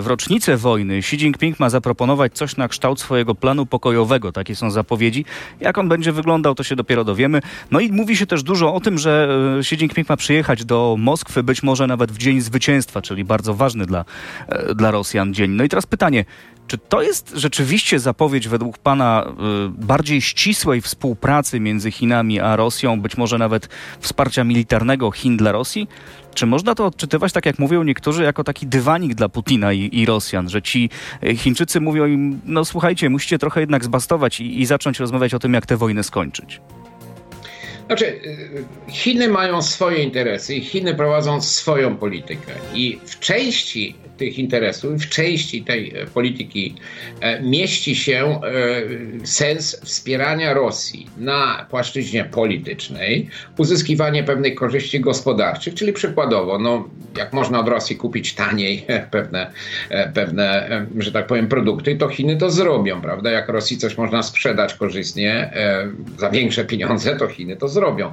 w 0.00 0.04
rocznicę 0.06 0.56
wojny, 0.56 0.96
Xi 0.96 1.16
Jinping 1.16 1.60
ma 1.60 1.70
zaproponować 1.70 2.32
coś 2.32 2.56
na 2.56 2.68
kształt 2.68 3.00
swojego 3.00 3.34
planu 3.34 3.66
pokojowego. 3.66 4.32
Takie 4.32 4.56
są 4.56 4.70
zapowiedzi. 4.70 5.24
Jak 5.60 5.78
on 5.78 5.88
będzie 5.88 6.12
wyglądał, 6.12 6.54
to 6.54 6.62
się 6.62 6.76
dopiero 6.76 7.04
dowiemy. 7.04 7.40
No 7.70 7.80
i 7.80 7.92
mówi 7.92 8.16
się 8.16 8.26
też 8.26 8.42
dużo 8.42 8.74
o 8.74 8.80
tym, 8.80 8.98
że 8.98 9.28
Xi 9.58 9.74
Jinping 9.74 10.08
ma 10.08 10.16
przyjechać 10.16 10.64
do 10.64 10.96
Moskwy, 10.98 11.42
być 11.42 11.62
może 11.62 11.86
nawet 11.86 12.12
w 12.12 12.18
dzień 12.18 12.40
zwycięstwa 12.40 12.61
zwycięstwa, 12.62 13.02
czyli 13.02 13.24
bardzo 13.24 13.54
ważny 13.54 13.86
dla, 13.86 14.04
e, 14.48 14.74
dla 14.74 14.90
Rosjan 14.90 15.34
dzień. 15.34 15.50
No 15.50 15.64
i 15.64 15.68
teraz 15.68 15.86
pytanie, 15.86 16.24
czy 16.66 16.78
to 16.78 17.02
jest 17.02 17.32
rzeczywiście 17.34 17.98
zapowiedź 17.98 18.48
według 18.48 18.78
Pana 18.78 19.26
y, 19.26 19.86
bardziej 19.86 20.20
ścisłej 20.20 20.80
współpracy 20.80 21.60
między 21.60 21.90
Chinami 21.90 22.40
a 22.40 22.56
Rosją, 22.56 23.00
być 23.00 23.16
może 23.16 23.38
nawet 23.38 23.68
wsparcia 24.00 24.44
militarnego 24.44 25.10
Chin 25.10 25.36
dla 25.36 25.52
Rosji? 25.52 25.88
Czy 26.34 26.46
można 26.46 26.74
to 26.74 26.86
odczytywać, 26.86 27.32
tak 27.32 27.46
jak 27.46 27.58
mówią 27.58 27.82
niektórzy, 27.82 28.22
jako 28.22 28.44
taki 28.44 28.66
dywanik 28.66 29.14
dla 29.14 29.28
Putina 29.28 29.72
i, 29.72 29.90
i 29.92 30.06
Rosjan, 30.06 30.48
że 30.48 30.62
ci 30.62 30.90
e, 31.22 31.36
Chińczycy 31.36 31.80
mówią 31.80 32.06
im, 32.06 32.40
no 32.44 32.64
słuchajcie, 32.64 33.10
musicie 33.10 33.38
trochę 33.38 33.60
jednak 33.60 33.84
zbastować 33.84 34.40
i, 34.40 34.60
i 34.60 34.66
zacząć 34.66 35.00
rozmawiać 35.00 35.34
o 35.34 35.38
tym, 35.38 35.54
jak 35.54 35.66
tę 35.66 35.76
wojnę 35.76 36.02
skończyć? 36.02 36.60
Znaczy, 37.86 38.20
Chiny 38.90 39.28
mają 39.28 39.62
swoje 39.62 40.02
interesy 40.02 40.54
i 40.54 40.60
Chiny 40.60 40.94
prowadzą 40.94 41.40
swoją 41.40 41.96
politykę. 41.96 42.52
I 42.74 42.98
w 43.04 43.18
części 43.18 43.94
tych 44.22 44.38
interesów, 44.38 44.92
w 44.92 45.08
części 45.08 45.62
tej 45.62 45.96
e, 45.96 46.06
polityki 46.06 46.74
e, 47.20 47.42
mieści 47.42 47.96
się 47.96 48.40
e, 49.22 49.26
sens 49.26 49.80
wspierania 49.84 50.54
Rosji 50.54 51.06
na 51.18 51.66
płaszczyźnie 51.70 52.24
politycznej, 52.24 53.28
uzyskiwanie 53.58 54.24
pewnej 54.24 54.54
korzyści 54.54 55.00
gospodarczych, 55.00 55.74
czyli 55.74 55.92
przykładowo, 55.92 56.58
no, 56.58 56.88
jak 57.16 57.32
można 57.32 57.60
od 57.60 57.68
Rosji 57.68 57.96
kupić 57.96 58.34
taniej 58.34 58.86
pewne, 59.10 59.50
pewne, 60.14 60.68
że 60.98 61.12
tak 61.12 61.26
powiem, 61.26 61.48
produkty, 61.48 61.96
to 61.96 62.08
Chiny 62.08 62.36
to 62.36 62.50
zrobią, 62.50 63.00
prawda? 63.00 63.30
Jak 63.30 63.48
Rosji 63.48 63.78
coś 63.78 63.98
można 63.98 64.22
sprzedać 64.22 64.74
korzystnie 64.74 65.52
za 66.18 66.30
większe 66.30 66.64
pieniądze, 66.64 67.16
to 67.16 67.28
Chiny 67.28 67.56
to 67.56 67.68
zrobią. 67.72 68.12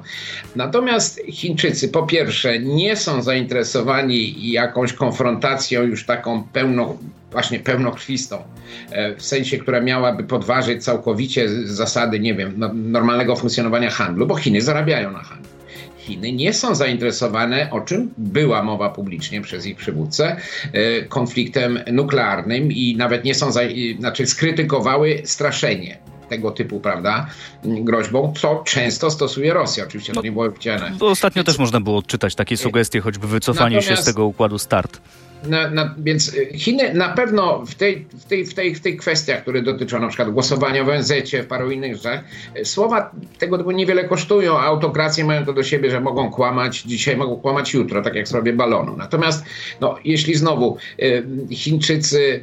Natomiast 0.56 1.22
Chińczycy 1.32 1.90
po 1.90 2.04
pierwsze 2.04 2.60
nie 2.60 2.96
są 2.96 3.22
zainteresowani 3.22 4.52
jakąś 4.52 4.94
konfrontacją 4.94 5.84
już 5.84 6.06
taką 6.06 6.44
pełną, 6.44 6.98
właśnie 7.32 7.60
pełnokrwistą, 7.60 8.44
e, 8.92 9.16
w 9.16 9.22
sensie, 9.22 9.58
która 9.58 9.82
miałaby 9.82 10.24
podważyć 10.24 10.84
całkowicie 10.84 11.50
zasady, 11.66 12.20
nie 12.20 12.36
wiem, 12.36 12.54
no, 12.58 12.70
normalnego 12.74 13.36
funkcjonowania 13.36 13.90
handlu, 13.90 14.28
bo 14.28 14.36
Chiny 14.36 14.62
zarabiają 14.62 15.12
na 15.12 15.20
handlu. 15.20 15.50
Chiny 15.98 16.32
nie 16.32 16.54
są 16.54 16.76
zainteresowane, 16.76 17.68
o 17.72 17.82
czym 17.82 18.14
była 18.18 18.64
mowa 18.64 18.90
publicznie 18.90 19.42
przez 19.42 19.66
ich 19.66 19.78
przywódcę, 19.78 20.36
e, 20.74 21.02
konfliktem 21.02 21.80
nuklearnym 21.92 22.72
i 22.72 22.96
nawet 22.98 23.24
nie 23.24 23.36
są, 23.36 23.52
znaczy 24.00 24.26
skrytykowały 24.26 25.22
straszenie 25.26 25.98
tego 26.30 26.52
typu, 26.52 26.80
prawda, 26.80 27.28
groźbą, 27.64 28.34
co 28.42 28.64
często 28.66 29.12
stosuje 29.12 29.54
Rosja. 29.54 29.84
Oczywiście 29.84 30.14
no, 30.14 30.22
to 30.22 30.26
nie 30.26 30.32
było 30.32 30.52
chciane. 30.52 30.92
Ostatnio 31.00 31.40
Więc... 31.40 31.46
też 31.46 31.58
można 31.58 31.80
było 31.80 31.98
odczytać 31.98 32.36
takie 32.36 32.58
sugestie, 32.58 33.02
choćby 33.02 33.28
wycofanie 33.28 33.76
Natomiast... 33.76 34.00
się 34.00 34.04
z 34.04 34.06
tego 34.06 34.26
układu 34.26 34.60
START. 34.60 35.02
Na, 35.44 35.70
na, 35.70 35.96
więc 35.98 36.36
Chiny 36.56 36.94
na 36.94 37.10
pewno 37.10 37.66
w 37.66 37.76
tej, 37.76 38.06
w, 38.20 38.26
tej, 38.26 38.46
w, 38.46 38.54
tej, 38.54 38.76
w 38.76 38.82
tej 38.82 38.98
kwestiach, 38.98 39.42
które 39.42 39.62
dotyczą 39.62 40.00
na 40.00 40.08
przykład 40.08 40.32
głosowania 40.32 40.84
w 40.84 40.90
ONZ, 40.90 41.14
w 41.44 41.46
paru 41.48 41.72
innych 41.72 41.96
rzeczach, 41.96 42.24
słowa 42.64 43.12
tego 43.38 43.58
typu 43.58 43.72
niewiele 43.72 44.04
kosztują, 44.04 44.60
a 44.60 44.62
autokracje 44.64 45.26
mają 45.26 45.46
to 45.46 45.54
do 45.54 45.64
siebie, 45.64 45.92
że 45.92 46.02
mogą 46.02 46.32
kłamać 46.32 46.82
dzisiaj, 46.82 47.18
mogą 47.18 47.36
kłamać 47.36 47.74
jutro, 47.74 48.02
tak 48.02 48.16
jak 48.16 48.28
sobie 48.28 48.54
balonu. 48.54 48.98
Natomiast 48.98 49.46
no, 49.82 49.96
jeśli 50.04 50.36
znowu 50.36 50.78
y, 51.00 51.24
Chińczycy, 51.52 52.42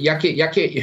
jakie, 0.00 0.30
jakie 0.32 0.82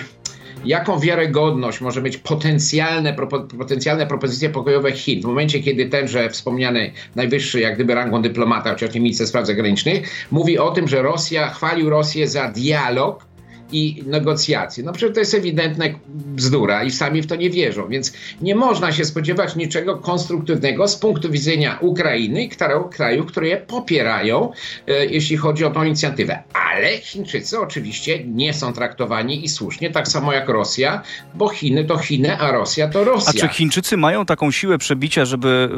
jaką 0.65 0.99
wiarygodność 0.99 1.81
może 1.81 2.01
mieć 2.01 2.17
potencjalne, 2.17 3.13
propo, 3.13 3.39
potencjalne 3.39 4.07
propozycje 4.07 4.49
pokojowe 4.49 4.91
Chin? 4.91 5.21
W 5.21 5.25
momencie, 5.25 5.59
kiedy 5.59 5.85
tenże 5.85 6.29
wspomniany 6.29 6.91
najwyższy, 7.15 7.59
jak 7.59 7.75
gdyby 7.75 7.95
rangą 7.95 8.21
dyplomata, 8.21 8.69
chociaż 8.69 8.93
nie 8.93 9.01
minister 9.01 9.27
spraw 9.27 9.47
zagranicznych, 9.47 10.27
mówi 10.31 10.57
o 10.57 10.71
tym, 10.71 10.87
że 10.87 11.01
Rosja, 11.01 11.49
chwalił 11.49 11.89
Rosję 11.89 12.27
za 12.27 12.51
dialog, 12.51 13.25
i 13.71 14.03
negocjacje. 14.05 14.83
No 14.83 14.93
przecież 14.93 15.13
to 15.13 15.19
jest 15.19 15.33
ewidentna 15.33 15.85
bzdura 16.07 16.83
i 16.83 16.91
sami 16.91 17.21
w 17.21 17.27
to 17.27 17.35
nie 17.35 17.49
wierzą, 17.49 17.87
więc 17.87 18.13
nie 18.41 18.55
można 18.55 18.91
się 18.91 19.05
spodziewać 19.05 19.55
niczego 19.55 19.97
konstruktywnego 19.97 20.87
z 20.87 20.95
punktu 20.95 21.31
widzenia 21.31 21.77
Ukrainy, 21.81 22.49
kraju, 22.91 23.25
które 23.25 23.47
je 23.47 23.57
popierają, 23.57 24.51
e, 24.87 25.05
jeśli 25.05 25.37
chodzi 25.37 25.65
o 25.65 25.71
tą 25.71 25.83
inicjatywę. 25.83 26.43
Ale 26.53 26.97
Chińczycy 26.97 27.59
oczywiście 27.59 28.23
nie 28.25 28.53
są 28.53 28.73
traktowani 28.73 29.45
i 29.45 29.49
słusznie, 29.49 29.91
tak 29.91 30.07
samo 30.07 30.33
jak 30.33 30.49
Rosja, 30.49 31.01
bo 31.33 31.49
Chiny 31.49 31.85
to 31.85 31.97
Chiny, 31.97 32.37
a 32.37 32.51
Rosja 32.51 32.87
to 32.87 33.03
Rosja. 33.03 33.43
A 33.43 33.47
czy 33.47 33.53
Chińczycy 33.53 33.97
mają 33.97 34.25
taką 34.25 34.51
siłę 34.51 34.77
przebicia, 34.77 35.25
żeby 35.25 35.69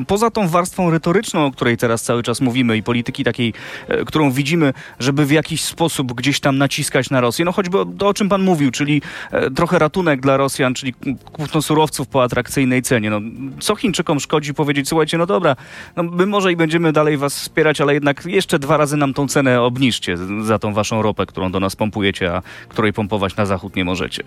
e, 0.00 0.04
poza 0.04 0.30
tą 0.30 0.48
warstwą 0.48 0.90
retoryczną, 0.90 1.46
o 1.46 1.50
której 1.50 1.76
teraz 1.76 2.02
cały 2.02 2.22
czas 2.22 2.40
mówimy 2.40 2.76
i 2.76 2.82
polityki 2.82 3.24
takiej, 3.24 3.54
e, 3.88 4.04
którą 4.04 4.30
widzimy, 4.30 4.72
żeby 4.98 5.26
w 5.26 5.30
jakiś 5.30 5.64
sposób 5.64 6.12
gdzieś 6.12 6.40
tam 6.40 6.58
naciskać 6.58 7.10
na 7.10 7.20
Rosję, 7.20 7.27
Rosję. 7.28 7.44
No 7.44 7.52
choćby 7.52 7.78
to, 7.98 8.08
o 8.08 8.14
czym 8.14 8.28
pan 8.28 8.42
mówił, 8.42 8.70
czyli 8.70 9.02
e, 9.30 9.50
trochę 9.50 9.78
ratunek 9.78 10.20
dla 10.20 10.36
Rosjan, 10.36 10.74
czyli 10.74 10.94
kupno 11.32 11.62
surowców 11.62 12.08
po 12.08 12.22
atrakcyjnej 12.22 12.82
cenie. 12.82 13.10
No, 13.10 13.20
co 13.60 13.76
Chińczykom 13.76 14.20
szkodzi 14.20 14.54
powiedzieć, 14.54 14.88
słuchajcie, 14.88 15.18
no 15.18 15.26
dobra, 15.26 15.56
no 15.96 16.02
my 16.02 16.26
może 16.26 16.52
i 16.52 16.56
będziemy 16.56 16.92
dalej 16.92 17.16
was 17.16 17.34
wspierać, 17.34 17.80
ale 17.80 17.94
jednak 17.94 18.26
jeszcze 18.26 18.58
dwa 18.58 18.76
razy 18.76 18.96
nam 18.96 19.14
tą 19.14 19.28
cenę 19.28 19.62
obniżcie 19.62 20.16
za 20.42 20.58
tą 20.58 20.74
waszą 20.74 21.02
ropę, 21.02 21.26
którą 21.26 21.52
do 21.52 21.60
nas 21.60 21.76
pompujecie, 21.76 22.34
a 22.34 22.42
której 22.68 22.92
pompować 22.92 23.36
na 23.36 23.46
zachód 23.46 23.76
nie 23.76 23.84
możecie. 23.84 24.22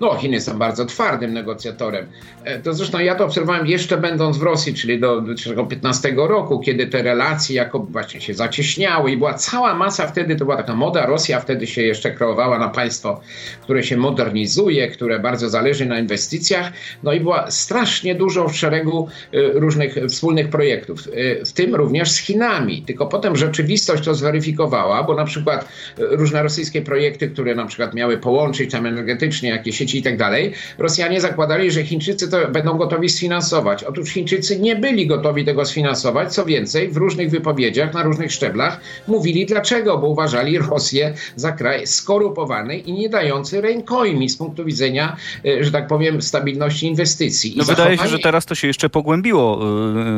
No, 0.00 0.16
Chiny 0.16 0.40
są 0.40 0.58
bardzo 0.58 0.84
twardym 0.84 1.32
negocjatorem. 1.32 2.06
E, 2.44 2.58
to 2.58 2.74
zresztą 2.74 2.98
ja 2.98 3.14
to 3.14 3.24
obserwowałem 3.24 3.66
jeszcze 3.66 3.96
będąc 3.96 4.38
w 4.38 4.42
Rosji, 4.42 4.74
czyli 4.74 5.00
do 5.00 5.20
2015 5.20 6.14
roku, 6.16 6.60
kiedy 6.60 6.86
te 6.86 7.02
relacje 7.02 7.56
jako 7.56 7.78
właśnie 7.78 8.20
się 8.20 8.34
zacieśniały 8.34 9.10
i 9.10 9.16
była 9.16 9.34
cała 9.34 9.74
masa 9.74 10.06
wtedy, 10.06 10.36
to 10.36 10.44
była 10.44 10.56
taka 10.56 10.74
moda, 10.74 11.06
Rosja 11.06 11.40
wtedy 11.40 11.66
się 11.66 11.82
jeszcze 11.82 12.10
kreowała 12.10 12.58
na 12.58 12.68
państwo, 12.68 13.20
które 13.62 13.82
się 13.82 13.96
modernizuje, 13.96 14.88
które 14.88 15.18
bardzo 15.18 15.48
zależy 15.48 15.86
na 15.86 15.98
inwestycjach, 15.98 16.72
no 17.02 17.12
i 17.12 17.20
była 17.20 17.50
strasznie 17.50 18.14
dużo 18.14 18.48
w 18.48 18.56
szeregu 18.56 19.08
e, 19.32 19.38
różnych 19.52 19.94
wspólnych 20.08 20.48
projektów, 20.48 21.00
e, 21.00 21.44
w 21.44 21.52
tym 21.52 21.74
również 21.74 22.10
z 22.10 22.18
Chinami. 22.18 22.82
Tylko 22.82 23.06
potem 23.06 23.36
rzeczywistość 23.36 24.04
to 24.04 24.14
zweryfikowała, 24.14 25.02
bo 25.02 25.14
na 25.14 25.24
przykład 25.24 25.68
różne 25.98 26.42
rosyjskie 26.42 26.82
projekty, 26.82 27.28
które 27.28 27.54
na 27.54 27.66
przykład 27.66 27.94
miały 27.94 28.18
połączyć 28.18 28.70
tam 28.70 28.86
energetycznie 28.86 29.48
jakieś 29.48 29.85
sieci 29.86 29.98
i 29.98 30.02
tak 30.02 30.16
dalej, 30.16 30.52
Rosjanie 30.78 31.20
zakładali, 31.20 31.70
że 31.70 31.84
Chińczycy 31.84 32.28
to 32.30 32.48
będą 32.48 32.78
gotowi 32.78 33.08
sfinansować. 33.08 33.84
Otóż 33.84 34.10
Chińczycy 34.10 34.60
nie 34.60 34.76
byli 34.76 35.06
gotowi 35.06 35.44
tego 35.44 35.64
sfinansować. 35.64 36.34
Co 36.34 36.44
więcej, 36.44 36.88
w 36.88 36.96
różnych 36.96 37.30
wypowiedziach, 37.30 37.94
na 37.94 38.02
różnych 38.02 38.32
szczeblach 38.32 38.80
mówili 39.08 39.46
dlaczego, 39.46 39.98
bo 39.98 40.08
uważali 40.08 40.58
Rosję 40.58 41.14
za 41.36 41.52
kraj 41.52 41.86
skorupowany 41.86 42.78
i 42.78 42.92
nie 42.92 43.08
dający 43.08 43.60
rękojmi 43.60 44.28
z 44.28 44.36
punktu 44.36 44.64
widzenia, 44.64 45.16
e, 45.44 45.64
że 45.64 45.70
tak 45.70 45.86
powiem, 45.86 46.22
stabilności 46.22 46.86
inwestycji. 46.86 47.54
I 47.54 47.58
no 47.58 47.64
zachowanie... 47.64 47.90
Wydaje 47.90 48.10
się, 48.10 48.16
że 48.16 48.22
teraz 48.22 48.46
to 48.46 48.54
się 48.54 48.66
jeszcze 48.66 48.90
pogłębiło 48.90 49.60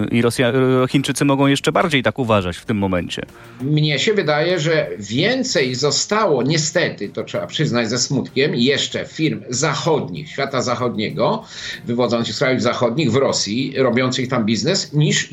e, 0.03 0.09
i 0.09 0.23
Rosja, 0.23 0.49
e, 0.49 0.89
Chińczycy 0.89 1.25
mogą 1.25 1.47
jeszcze 1.47 1.73
bardziej 1.73 2.03
tak 2.03 2.19
uważać 2.19 2.57
w 2.57 2.65
tym 2.65 2.77
momencie. 2.77 3.23
Mnie 3.61 3.99
się 3.99 4.15
wydaje, 4.15 4.61
że 4.61 4.89
więcej 4.99 5.75
zostało, 5.75 6.43
niestety, 6.43 7.09
to 7.09 7.25
trzeba 7.25 7.47
przyznać 7.47 7.91
ze 7.91 7.99
smutkiem, 7.99 8.55
jeszcze 8.55 9.05
firm 9.07 9.41
zachodnich, 9.59 10.29
świata 10.29 10.63
zachodniego, 10.63 11.45
wywodzących 11.85 12.35
z 12.35 12.39
krajów 12.39 12.63
zachodnich 12.63 13.13
w 13.13 13.17
Rosji, 13.17 13.75
robiących 13.77 14.29
tam 14.29 14.45
biznes, 14.45 14.93
niż 14.93 15.29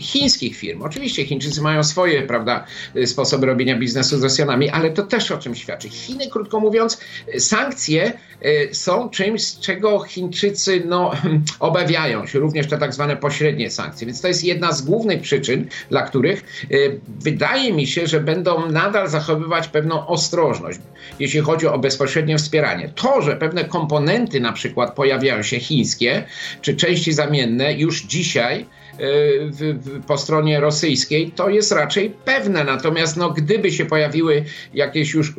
chińskich 0.00 0.56
firm. 0.56 0.82
Oczywiście 0.82 1.24
Chińczycy 1.24 1.62
mają 1.62 1.84
swoje, 1.84 2.22
prawda, 2.22 2.64
sposoby 3.06 3.46
robienia 3.46 3.78
biznesu 3.78 4.18
z 4.18 4.22
Rosjanami, 4.22 4.70
ale 4.70 4.90
to 4.90 5.02
też 5.02 5.30
o 5.30 5.38
czym 5.38 5.54
świadczy. 5.54 5.88
Chiny, 5.88 6.30
krótko 6.30 6.60
mówiąc, 6.60 7.00
sankcje 7.38 8.12
e, 8.40 8.74
są 8.74 9.10
czymś, 9.10 9.42
z 9.42 9.60
czego 9.60 10.00
Chińczycy 10.00 10.82
no, 10.86 11.12
obawiają 11.60 12.26
się, 12.26 12.38
również 12.38 12.66
te 12.66 12.78
tak 12.78 12.94
zwane 12.94 13.16
pośrednie 13.16 13.70
sankcje. 13.70 14.06
Więc 14.06 14.20
to 14.20 14.28
jest 14.28 14.44
jedna 14.44 14.72
z 14.72 14.82
głównych 14.82 15.22
przyczyn, 15.22 15.68
dla 15.90 16.02
których 16.02 16.66
e, 16.70 16.76
wydaje 17.20 17.72
mi 17.72 17.86
się, 17.86 18.06
że 18.06 18.20
będą 18.20 18.70
nadal 18.70 19.08
zachowywać 19.08 19.68
pewną 19.68 20.06
ostrożność, 20.06 20.78
jeśli 21.18 21.40
chodzi 21.40 21.66
o 21.66 21.78
bezpośrednie 21.78 22.38
wspieranie. 22.38 22.92
To, 22.94 23.22
że 23.22 23.36
pewne 23.36 23.55
komponenty 23.64 24.40
na 24.40 24.52
przykład 24.52 24.94
pojawiają 24.94 25.42
się 25.42 25.60
chińskie, 25.60 26.24
czy 26.60 26.76
części 26.76 27.12
zamienne 27.12 27.72
już 27.72 28.02
dzisiaj 28.02 28.66
w, 28.98 29.78
w, 29.82 30.04
po 30.06 30.18
stronie 30.18 30.60
rosyjskiej, 30.60 31.30
to 31.30 31.48
jest 31.48 31.72
raczej 31.72 32.12
pewne. 32.24 32.64
Natomiast 32.64 33.16
no, 33.16 33.30
gdyby 33.30 33.72
się 33.72 33.86
pojawiły 33.86 34.44
jakieś 34.74 35.14
już 35.14 35.28
y, 35.28 35.34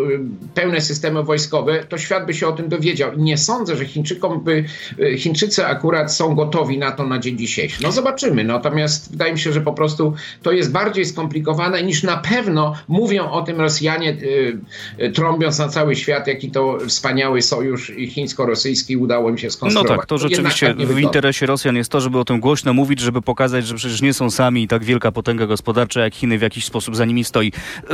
pełne 0.54 0.82
systemy 0.82 1.24
wojskowe, 1.24 1.84
to 1.90 1.98
świat 1.98 2.26
by 2.26 2.34
się 2.34 2.48
o 2.48 2.52
tym 2.52 2.70
dowiedział. 2.70 3.14
I 3.14 3.22
nie 3.22 3.38
sądzę, 3.38 3.76
że 3.76 3.86
Chińczykom 3.86 4.44
by, 4.44 4.66
y, 5.00 5.18
Chińczycy 5.18 5.66
akurat 5.66 6.14
są 6.14 6.36
gotowi 6.36 6.78
na 6.78 6.92
to 6.92 7.08
na 7.08 7.20
dzień 7.20 7.38
dzisiejszy. 7.38 7.84
No 7.84 7.92
zobaczymy. 7.92 8.44
Natomiast 8.44 9.12
wydaje 9.12 9.34
mi 9.34 9.40
się, 9.40 9.54
że 9.54 9.62
po 9.62 9.74
prostu 9.74 10.14
to 10.44 10.52
jest 10.52 10.72
bardziej 10.72 11.06
skomplikowane 11.06 11.84
niż 11.84 12.04
na 12.04 12.18
pewno 12.18 12.76
mówią 12.88 13.32
o 13.32 13.42
tym 13.42 13.62
Rosjanie, 13.62 14.10
y, 14.10 14.58
y 15.00 15.12
trąbiąc 15.12 15.60
na 15.60 15.68
cały 15.68 15.96
świat, 15.96 16.28
jaki 16.28 16.52
to 16.52 16.78
wspaniały 16.88 17.42
sojusz 17.42 17.92
chińsko-rosyjski 18.10 18.98
udało 18.98 19.30
im 19.30 19.38
się 19.38 19.50
skonstruować. 19.50 19.92
No 19.92 19.98
tak, 19.98 20.06
to 20.06 20.18
rzeczywiście 20.18 20.68
tak 20.68 20.78
w 20.78 21.00
interesie 21.00 21.46
Rosjan 21.46 21.76
jest 21.76 21.92
to, 21.92 22.02
żeby 22.02 22.20
o 22.20 22.26
tym 22.26 22.40
głośno 22.40 22.74
mówić, 22.74 23.00
żeby 23.00 23.22
pokazać 23.22 23.47
pokazać, 23.48 23.68
że 23.68 23.76
przecież 23.76 24.02
nie 24.02 24.14
są 24.14 24.32
sami 24.32 24.64
i 24.64 24.68
tak 24.68 24.84
wielka 24.84 25.12
potęga 25.12 25.46
gospodarcza 25.48 26.02
jak 26.02 26.16
Chiny 26.16 26.38
w 26.38 26.42
jakiś 26.42 26.66
sposób 26.66 26.96
za 26.96 27.06
nimi 27.06 27.24
stoi. 27.24 27.52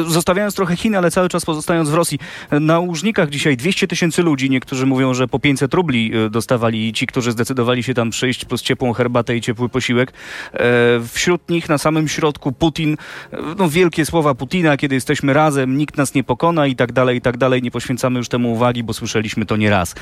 Zostawiając 0.08 0.56
trochę 0.56 0.76
Chiny, 0.76 0.98
ale 0.98 1.12
cały 1.12 1.30
czas 1.30 1.46
pozostając 1.46 1.90
w 1.90 1.94
Rosji, 1.94 2.20
na 2.52 2.80
Łużnikach 2.80 3.30
dzisiaj 3.30 3.58
200 3.58 3.88
tysięcy 3.88 4.24
ludzi, 4.24 4.50
niektórzy 4.50 4.86
mówią, 4.86 5.14
że 5.14 5.28
po 5.28 5.40
500 5.40 5.74
rubli 5.74 6.12
e, 6.16 6.30
dostawali 6.30 6.94
ci, 6.94 7.08
którzy 7.08 7.32
zdecydowali 7.32 7.84
się 7.84 7.94
tam 7.94 8.10
przyjść, 8.10 8.46
plus 8.46 8.62
ciepłą 8.62 8.94
herbatę 8.94 9.36
i 9.38 9.42
ciepły 9.42 9.70
posiłek. 9.70 10.14
Wśród 11.14 11.50
nich 11.50 11.70
na 11.70 11.78
samym 11.78 12.08
środku 12.08 12.52
Putin, 12.52 12.98
no 13.58 13.70
wielkie 13.70 14.06
słowa 14.06 14.36
Putina, 14.36 14.78
kiedy 14.78 14.96
jesteśmy 14.96 15.34
razem, 15.34 15.78
nikt 15.78 15.98
nas 15.98 16.14
nie 16.14 16.24
pokona 16.24 16.68
i 16.68 16.76
tak 16.76 16.92
dalej, 16.92 17.18
i 17.18 17.22
tak 17.22 17.38
dalej. 17.38 17.62
Nie 17.62 17.72
poświęcamy 17.72 18.18
już 18.18 18.30
temu 18.30 18.54
uwagi, 18.54 18.84
bo 18.84 18.94
słyszeliśmy 18.94 19.46
to 19.46 19.58
nieraz. 19.58 19.96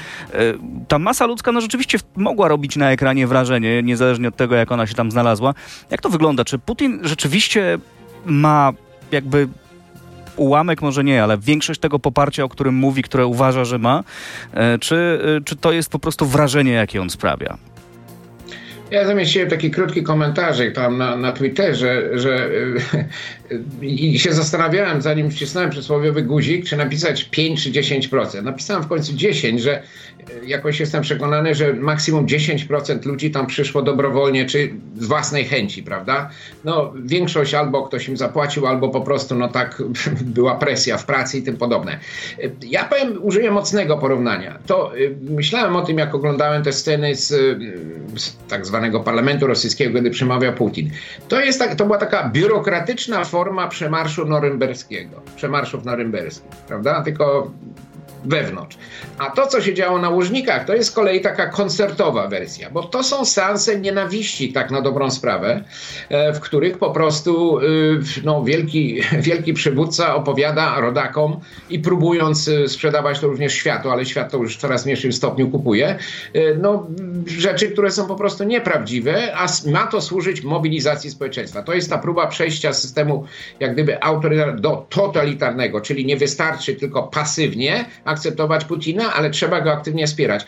Ta 0.88 1.00
masa 1.00 1.25
ludzka 1.25 1.51
no 1.51 1.62
rzeczywiście 1.62 2.00
mogła 2.15 2.48
robić 2.48 2.75
na 2.75 2.91
ekranie 2.91 3.27
wrażenie, 3.27 3.84
niezależnie 3.84 4.27
od 4.27 4.36
tego, 4.36 4.55
jak 4.55 4.72
ona 4.72 4.88
się 4.88 4.93
tam 4.93 5.12
znalazła. 5.12 5.40
Jak 5.89 6.01
to 6.01 6.10
wygląda? 6.10 6.45
Czy 6.45 6.60
Putin 6.60 7.00
rzeczywiście 7.03 7.79
ma 8.25 8.74
jakby 9.12 9.48
ułamek 10.36 10.81
może 10.81 11.03
nie, 11.03 11.24
ale 11.24 11.38
większość 11.38 11.79
tego 11.79 12.00
poparcia, 12.00 12.43
o 12.43 12.50
którym 12.50 12.75
mówi, 12.75 13.03
które 13.03 13.25
uważa, 13.25 13.65
że 13.65 13.77
ma, 13.77 14.03
e, 14.53 14.79
czy, 14.79 15.21
e, 15.38 15.43
czy 15.43 15.55
to 15.55 15.71
jest 15.71 15.89
po 15.89 16.00
prostu 16.00 16.25
wrażenie, 16.25 16.71
jakie 16.71 17.01
on 17.01 17.10
sprawia? 17.10 17.57
Ja 18.91 19.05
zamieściłem 19.05 19.50
taki 19.50 19.71
krótki 19.71 20.03
komentarzyk 20.03 20.75
tam 20.75 20.98
na, 20.98 21.15
na 21.15 21.31
Twitterze, 21.31 22.10
że 22.13 22.50
i 23.81 24.19
się 24.19 24.33
zastanawiałem, 24.33 25.01
zanim 25.01 25.31
wcisnąłem 25.31 25.69
przysłowiowy 25.69 26.21
guzik, 26.21 26.65
czy 26.65 26.77
napisać 26.77 27.24
5 27.24 27.63
czy 27.63 27.71
10%. 27.71 28.43
Napisałem 28.43 28.83
w 28.83 28.88
końcu 28.88 29.13
10, 29.13 29.62
że 29.62 29.83
jakoś 30.45 30.79
jestem 30.79 31.01
przekonany, 31.01 31.55
że 31.55 31.74
maksimum 31.74 32.25
10% 32.25 33.05
ludzi 33.05 33.31
tam 33.31 33.48
przyszło 33.48 33.81
dobrowolnie, 33.81 34.45
czy 34.45 34.74
z 34.98 35.05
własnej 35.05 35.45
chęci, 35.45 35.83
prawda? 35.83 36.29
No, 36.63 36.93
większość 37.03 37.53
albo 37.53 37.83
ktoś 37.83 38.07
im 38.07 38.17
zapłacił, 38.17 38.67
albo 38.67 38.89
po 38.89 39.01
prostu, 39.01 39.36
no 39.36 39.48
tak, 39.48 39.83
była 40.36 40.55
presja 40.55 40.98
w 40.98 41.05
pracy 41.05 41.38
i 41.38 41.43
tym 41.43 41.57
podobne. 41.57 42.00
Ja 42.62 42.83
powiem, 42.83 43.17
użyję 43.21 43.51
mocnego 43.51 43.98
porównania. 43.98 44.60
To 44.65 44.91
myślałem 45.29 45.75
o 45.75 45.81
tym, 45.81 45.98
jak 45.98 46.15
oglądałem 46.15 46.63
te 46.63 46.74
sceny 46.74 47.15
z, 47.15 47.27
z 48.17 48.38
tak 48.48 48.65
zwanego 48.82 49.00
parlamentu 49.00 49.48
rosyjskiego, 49.48 49.94
kiedy 49.94 50.10
przemawiał 50.10 50.54
Putin. 50.54 50.90
To, 51.28 51.40
jest 51.40 51.60
tak, 51.60 51.76
to 51.76 51.86
była 51.86 51.98
taka 51.98 52.30
biurokratyczna 52.30 53.26
forma 53.26 53.68
przemarszu 53.68 54.26
norymberskiego, 54.26 55.22
przemarszów 55.36 55.86
norymberskich, 55.86 56.50
prawda? 56.68 57.02
Tylko 57.04 57.52
wewnątrz. 58.25 58.78
A 59.18 59.30
to, 59.30 59.48
co 59.48 59.62
się 59.62 59.74
działo 59.74 60.00
na 60.00 60.10
łużnikach, 60.10 60.66
to 60.66 60.74
jest 60.75 60.90
z 60.90 60.94
kolei 60.94 61.22
taka 61.22 61.48
koncertowa 61.48 62.28
wersja, 62.28 62.70
bo 62.70 62.84
to 62.84 63.04
są 63.04 63.25
seanse 63.25 63.80
nienawiści, 63.80 64.54
tak 64.54 64.72
na 64.72 64.82
dobrą 64.82 65.12
sprawę, 65.12 65.63
e, 66.10 66.34
w 66.34 66.40
których 66.40 66.78
po 66.78 66.92
prostu 66.92 67.60
y, 67.60 68.00
no, 68.24 68.44
wielki, 68.44 69.01
wielki 69.28 69.54
przywódca 69.54 70.16
opowiada 70.16 70.80
rodakom 70.80 71.40
i 71.70 71.80
próbując 71.80 72.48
y, 72.48 72.70
sprzedawać 72.70 73.20
to 73.20 73.28
również 73.28 73.54
światu, 73.54 73.92
ale 73.92 74.06
świat 74.06 74.32
to 74.32 74.38
już 74.38 74.58
w 74.58 74.60
coraz 74.60 74.86
mniejszym 74.86 75.13
stopniu 75.13 75.50
kupuje, 75.50 75.98
no, 76.62 76.88
rzeczy, 77.25 77.70
które 77.72 77.92
są 77.92 78.08
po 78.08 78.16
prostu 78.16 78.44
nieprawdziwe, 78.44 79.36
a 79.36 79.48
ma 79.72 79.88
to 79.88 80.01
służyć 80.01 80.42
mobilizacji 80.42 81.12
społeczeństwa. 81.12 81.63
To 81.63 81.74
jest 81.74 81.90
ta 81.90 81.98
próba 81.98 82.28
przejścia 82.28 82.74
z 82.74 82.82
systemu 82.82 83.25
jak 83.60 83.74
gdyby 83.74 83.98
do 84.56 84.86
totalitarnego, 84.90 85.82
czyli 85.82 86.06
nie 86.06 86.18
wystarczy 86.18 86.75
tylko 86.75 87.04
pasywnie, 87.04 87.86
akceptować 88.12 88.65
Putina, 88.65 89.13
ale 89.13 89.30
trzeba 89.30 89.62
go 89.62 89.72
aktywnie 89.72 90.08
wspierać. 90.08 90.46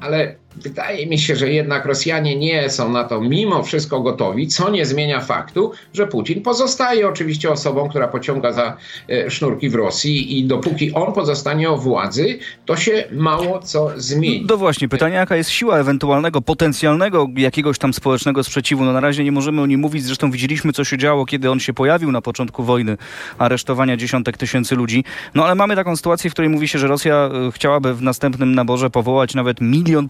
Ale 0.00 0.34
Wydaje 0.56 1.06
mi 1.06 1.18
się, 1.18 1.36
że 1.36 1.50
jednak 1.50 1.84
Rosjanie 1.84 2.36
nie 2.36 2.70
są 2.70 2.92
na 2.92 3.04
to 3.04 3.20
mimo 3.20 3.62
wszystko 3.62 4.00
gotowi, 4.00 4.48
co 4.48 4.70
nie 4.70 4.86
zmienia 4.86 5.20
faktu, 5.20 5.72
że 5.94 6.06
Putin 6.06 6.42
pozostaje 6.42 7.08
oczywiście 7.08 7.50
osobą, 7.50 7.88
która 7.88 8.08
pociąga 8.08 8.52
za 8.52 8.76
e, 9.08 9.30
sznurki 9.30 9.70
w 9.70 9.74
Rosji 9.74 10.38
i 10.38 10.44
dopóki 10.44 10.92
on 10.92 11.12
pozostanie 11.12 11.70
o 11.70 11.76
władzy, 11.76 12.38
to 12.66 12.76
się 12.76 13.04
mało 13.12 13.58
co 13.58 13.90
zmieni. 13.96 14.46
No 14.48 14.56
właśnie, 14.56 14.88
pytanie 14.88 15.14
jaka 15.14 15.36
jest 15.36 15.50
siła 15.50 15.78
ewentualnego, 15.78 16.42
potencjalnego 16.42 17.28
jakiegoś 17.36 17.78
tam 17.78 17.94
społecznego 17.94 18.44
sprzeciwu. 18.44 18.84
No 18.84 18.92
na 18.92 19.00
razie 19.00 19.24
nie 19.24 19.32
możemy 19.32 19.62
o 19.62 19.66
nim 19.66 19.80
mówić, 19.80 20.04
zresztą 20.04 20.30
widzieliśmy 20.30 20.72
co 20.72 20.84
się 20.84 20.98
działo, 20.98 21.26
kiedy 21.26 21.50
on 21.50 21.60
się 21.60 21.72
pojawił 21.72 22.12
na 22.12 22.22
początku 22.22 22.62
wojny, 22.62 22.96
aresztowania 23.38 23.96
dziesiątek 23.96 24.36
tysięcy 24.36 24.76
ludzi. 24.76 25.04
No 25.34 25.44
ale 25.44 25.54
mamy 25.54 25.76
taką 25.76 25.96
sytuację, 25.96 26.30
w 26.30 26.32
której 26.32 26.48
mówi 26.48 26.68
się, 26.68 26.78
że 26.78 26.86
Rosja 26.86 27.14
e, 27.14 27.52
chciałaby 27.52 27.94
w 27.94 28.02
następnym 28.02 28.54
naborze 28.54 28.90
powołać 28.90 29.34
nawet 29.34 29.60
milion 29.60 30.08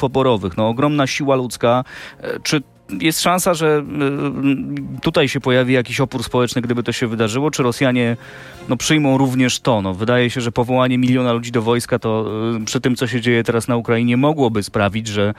no, 0.57 0.69
ogromna 0.69 1.07
siła 1.07 1.37
ludzka. 1.37 1.85
E, 2.21 2.41
czy 2.43 2.63
jest 3.01 3.21
szansa, 3.21 3.55
że 3.55 3.67
e, 3.67 5.01
tutaj 5.03 5.29
się 5.29 5.41
pojawi 5.41 5.75
jakiś 5.75 6.01
opór 6.01 6.23
społeczny, 6.23 6.63
gdyby 6.63 6.83
to 6.83 6.93
się 6.93 7.07
wydarzyło? 7.07 7.51
Czy 7.51 7.63
Rosjanie 7.63 8.17
no, 8.69 8.77
przyjmą 8.77 9.19
również 9.19 9.61
to? 9.61 9.83
No, 9.83 9.95
wydaje 9.95 10.31
się, 10.31 10.41
że 10.41 10.53
powołanie 10.53 10.99
miliona 10.99 11.33
ludzi 11.33 11.53
do 11.53 11.63
wojska 11.63 11.99
to 11.99 12.27
e, 12.57 12.65
przy 12.65 12.81
tym, 12.81 12.97
co 12.97 13.07
się 13.07 13.21
dzieje 13.21 13.45
teraz 13.45 13.69
na 13.69 13.77
Ukrainie, 13.77 14.17
mogłoby 14.17 14.63
sprawić, 14.63 15.07
że 15.07 15.35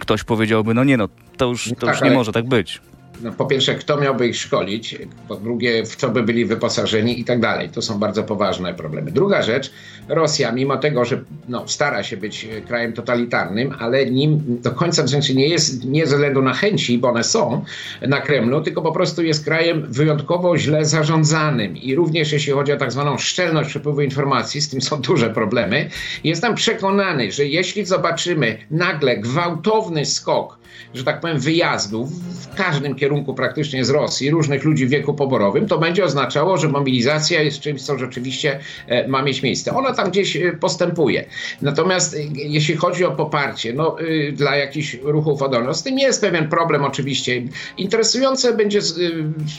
ktoś 0.00 0.24
powiedziałby, 0.24 0.74
no 0.74 0.84
nie 0.84 0.96
no, 0.96 1.08
to 1.36 1.46
już, 1.46 1.64
to 1.64 1.86
tak, 1.86 1.94
już 1.94 2.02
nie 2.02 2.10
może 2.10 2.32
tak 2.32 2.48
być 2.48 2.80
no, 3.22 3.32
po 3.32 3.46
pierwsze, 3.46 3.74
kto 3.74 3.96
miałby 3.96 4.28
ich 4.28 4.36
szkolić, 4.36 4.96
po 5.28 5.34
drugie, 5.34 5.86
w 5.86 5.96
co 5.96 6.08
by 6.08 6.22
byli 6.22 6.44
wyposażeni 6.44 7.20
i 7.20 7.24
tak 7.24 7.40
dalej. 7.40 7.68
To 7.68 7.82
są 7.82 7.98
bardzo 7.98 8.22
poważne 8.22 8.74
problemy. 8.74 9.12
Druga 9.12 9.42
rzecz, 9.42 9.72
Rosja, 10.08 10.52
mimo 10.52 10.76
tego, 10.76 11.04
że 11.04 11.20
no, 11.48 11.68
stara 11.68 12.02
się 12.02 12.16
być 12.16 12.48
krajem 12.66 12.92
totalitarnym, 12.92 13.74
ale 13.78 14.06
nim 14.06 14.42
do 14.62 14.70
końca 14.70 15.02
w 15.02 15.10
sensie 15.10 15.34
nie 15.34 15.48
jest 15.48 15.84
nie 15.84 16.06
ze 16.06 16.14
względu 16.14 16.42
na 16.42 16.54
chęci, 16.54 16.98
bo 16.98 17.08
one 17.08 17.24
są 17.24 17.64
na 18.06 18.20
Kremlu, 18.20 18.60
tylko 18.60 18.82
po 18.82 18.92
prostu 18.92 19.22
jest 19.22 19.44
krajem 19.44 19.86
wyjątkowo 19.88 20.58
źle 20.58 20.84
zarządzanym. 20.84 21.76
I 21.76 21.94
również 21.94 22.32
jeśli 22.32 22.52
chodzi 22.52 22.72
o 22.72 22.76
tak 22.76 22.92
zwaną 22.92 23.18
szczelność 23.18 23.68
przepływu 23.70 24.00
informacji, 24.00 24.60
z 24.60 24.68
tym 24.68 24.80
są 24.80 25.00
duże 25.00 25.30
problemy. 25.30 25.90
Jestem 26.24 26.54
przekonany, 26.54 27.32
że 27.32 27.46
jeśli 27.46 27.84
zobaczymy 27.84 28.58
nagle 28.70 29.16
gwałtowny 29.16 30.04
skok, 30.06 30.57
że 30.94 31.04
tak 31.04 31.20
powiem, 31.20 31.38
wyjazdów 31.38 32.10
w 32.12 32.54
każdym 32.54 32.94
kierunku 32.94 33.34
praktycznie 33.34 33.84
z 33.84 33.90
Rosji, 33.90 34.30
różnych 34.30 34.64
ludzi 34.64 34.86
w 34.86 34.90
wieku 34.90 35.14
poborowym, 35.14 35.66
to 35.66 35.78
będzie 35.78 36.04
oznaczało, 36.04 36.58
że 36.58 36.68
mobilizacja 36.68 37.42
jest 37.42 37.60
czymś, 37.60 37.82
co 37.82 37.98
rzeczywiście 37.98 38.60
e, 38.86 39.08
ma 39.08 39.22
mieć 39.22 39.42
miejsce. 39.42 39.76
Ona 39.76 39.94
tam 39.94 40.10
gdzieś 40.10 40.36
e, 40.36 40.52
postępuje. 40.52 41.24
Natomiast 41.62 42.14
e, 42.14 42.18
jeśli 42.34 42.76
chodzi 42.76 43.04
o 43.04 43.10
poparcie 43.10 43.72
no, 43.72 43.96
dla 44.32 44.56
jakichś 44.56 44.96
ruchów 45.02 45.42
oddolnych, 45.42 45.76
z 45.76 45.82
tym 45.82 45.98
jest 45.98 46.20
pewien 46.20 46.48
problem 46.48 46.84
oczywiście. 46.84 47.42
Interesujące 47.76 48.56
będzie, 48.56 48.80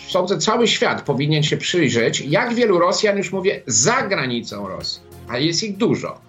sądzę, 0.07 0.37
cały 0.37 0.67
świat 0.67 1.01
powinien 1.01 1.43
się 1.43 1.57
przyjrzeć, 1.57 2.21
jak 2.21 2.53
wielu 2.53 2.79
Rosjan, 2.79 3.17
już 3.17 3.31
mówię, 3.31 3.61
za 3.67 4.01
granicą 4.01 4.67
Rosji, 4.67 5.01
a 5.27 5.37
jest 5.37 5.63
ich 5.63 5.77
dużo 5.77 6.28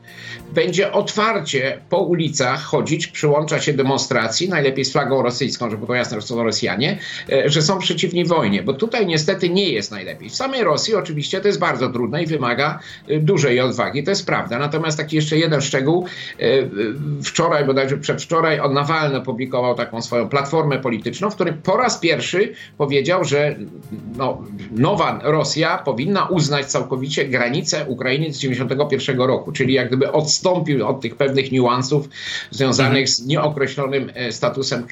będzie 0.55 0.93
otwarcie 0.93 1.81
po 1.89 1.99
ulicach 1.99 2.63
chodzić, 2.63 3.07
przyłącza 3.07 3.61
się 3.61 3.73
demonstracji, 3.73 4.49
najlepiej 4.49 4.85
z 4.85 4.93
flagą 4.93 5.23
rosyjską, 5.23 5.71
żeby 5.71 5.87
było 5.87 5.95
jasne, 5.95 6.21
że 6.21 6.27
są 6.27 6.45
Rosjanie, 6.45 6.99
e, 7.33 7.49
że 7.51 7.63
są 7.63 7.79
przeciwni 7.79 8.25
wojnie, 8.25 8.63
bo 8.63 8.73
tutaj 8.73 9.07
niestety 9.07 9.51
nie 9.51 9.69
jest 9.69 9.91
najlepiej. 9.91 10.31
W 10.31 10.35
samej 10.35 10.65
Rosji 10.65 10.95
oczywiście 10.95 11.41
to 11.41 11.49
jest 11.49 11.59
bardzo 11.59 11.89
trudne 11.89 12.23
i 12.23 12.27
wymaga 12.27 12.79
e, 13.09 13.19
dużej 13.19 13.61
odwagi, 13.61 14.05
to 14.05 14.11
jest 14.11 14.27
prawda. 14.27 14.59
Natomiast 14.59 14.99
taki 14.99 15.17
jeszcze 15.17 15.39
jeden 15.39 15.61
szczegół, 15.61 16.07
e, 16.39 16.45
wczoraj, 17.23 17.65
bodajże 17.65 17.97
przedwczoraj, 17.97 18.61
on 18.61 18.75
Nawalny 18.75 19.19
opublikował 19.19 19.75
taką 19.75 20.03
swoją 20.03 20.29
platformę 20.29 20.79
polityczną, 20.79 21.31
w 21.31 21.35
której 21.35 21.55
po 21.55 21.77
raz 21.77 21.99
pierwszy 21.99 22.53
powiedział, 22.79 23.25
że 23.25 23.57
no, 24.17 24.43
nowa 24.71 25.21
Rosja 25.23 25.79
powinna 25.79 26.27
uznać 26.27 26.67
całkowicie 26.67 27.25
granice 27.25 27.85
Ukrainy 27.87 28.33
z 28.33 28.37
1991 28.37 29.27
roku, 29.27 29.53
czyli 29.53 29.75
jak 29.75 29.89
gdyby 29.89 30.13
od 30.13 30.31
odstąpił 30.41 30.87
od 30.87 31.01
tych 31.01 31.17
pewnych 31.17 31.53
niuansów 31.53 32.09
związanych 32.51 33.09
z 33.09 33.27
nieokreślonym 33.27 34.11
e, 34.15 34.33
statusem 34.33 34.87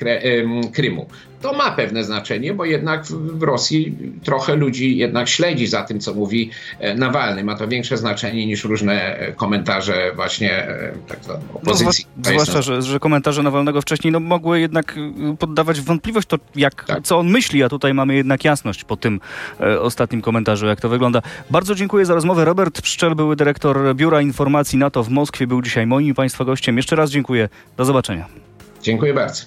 Krymu. 0.73 1.07
To 1.43 1.53
ma 1.53 1.71
pewne 1.71 2.05
znaczenie, 2.05 2.55
bo 2.55 2.65
jednak 2.65 3.07
w 3.07 3.43
Rosji 3.43 3.97
trochę 4.25 4.57
ludzi 4.57 4.97
jednak 4.97 5.29
śledzi 5.29 5.67
za 5.67 5.83
tym, 5.83 6.01
co 6.01 6.15
mówi 6.15 6.51
e, 6.79 6.95
Nawalny. 6.95 7.45
Ma 7.45 7.57
to 7.57 7.69
większe 7.69 7.97
znaczenie 7.97 8.47
niż 8.47 8.65
różne 8.65 9.19
e, 9.19 9.33
komentarze 9.33 10.13
właśnie 10.17 10.67
tak 11.09 11.19
opozycji. 11.55 12.05
No, 12.17 12.31
zwłaszcza, 12.31 12.63
że, 12.63 12.83
że, 12.83 13.01
komentarze 13.01 13.43
Nawalnego 13.43 13.83
wcześniej 13.83 14.13
no, 14.13 14.21
mogły 14.21 14.61
jednak 14.61 14.95
poddawać 15.39 15.81
wątpliwość 15.81 16.29
to, 16.29 16.37
jak, 16.57 16.85
tak. 16.85 17.03
co 17.03 17.19
on 17.19 17.31
myśli, 17.31 17.63
a 17.63 17.69
tutaj 17.69 17.95
mamy 17.95 18.15
jednak 18.15 18.45
jasność 18.45 18.85
po 18.85 18.97
tym 18.97 19.21
e, 19.61 19.81
ostatnim 19.81 20.23
komentarzu, 20.23 20.67
jak 20.67 20.81
to 20.81 20.89
wygląda. 20.89 21.23
Bardzo 21.51 21.75
dziękuję 21.75 22.07
za 22.07 22.15
rozmowę. 22.15 22.45
Robert 22.45 22.83
Pszczel, 22.83 23.15
były 23.15 23.37
dyrektor 23.37 23.95
Biura 23.95 24.21
Informacji 24.21 24.79
NATO 24.79 25.05
w 25.05 25.11
był 25.47 25.63
dzisiaj 25.63 25.87
moim 25.87 26.09
i 26.09 26.15
Państwa 26.15 26.45
gościem. 26.45 26.77
Jeszcze 26.77 26.97
raz 26.97 27.11
dziękuję. 27.11 27.49
Do 27.77 27.85
zobaczenia. 27.85 28.27
Dziękuję 28.83 29.15
bardzo. 29.15 29.43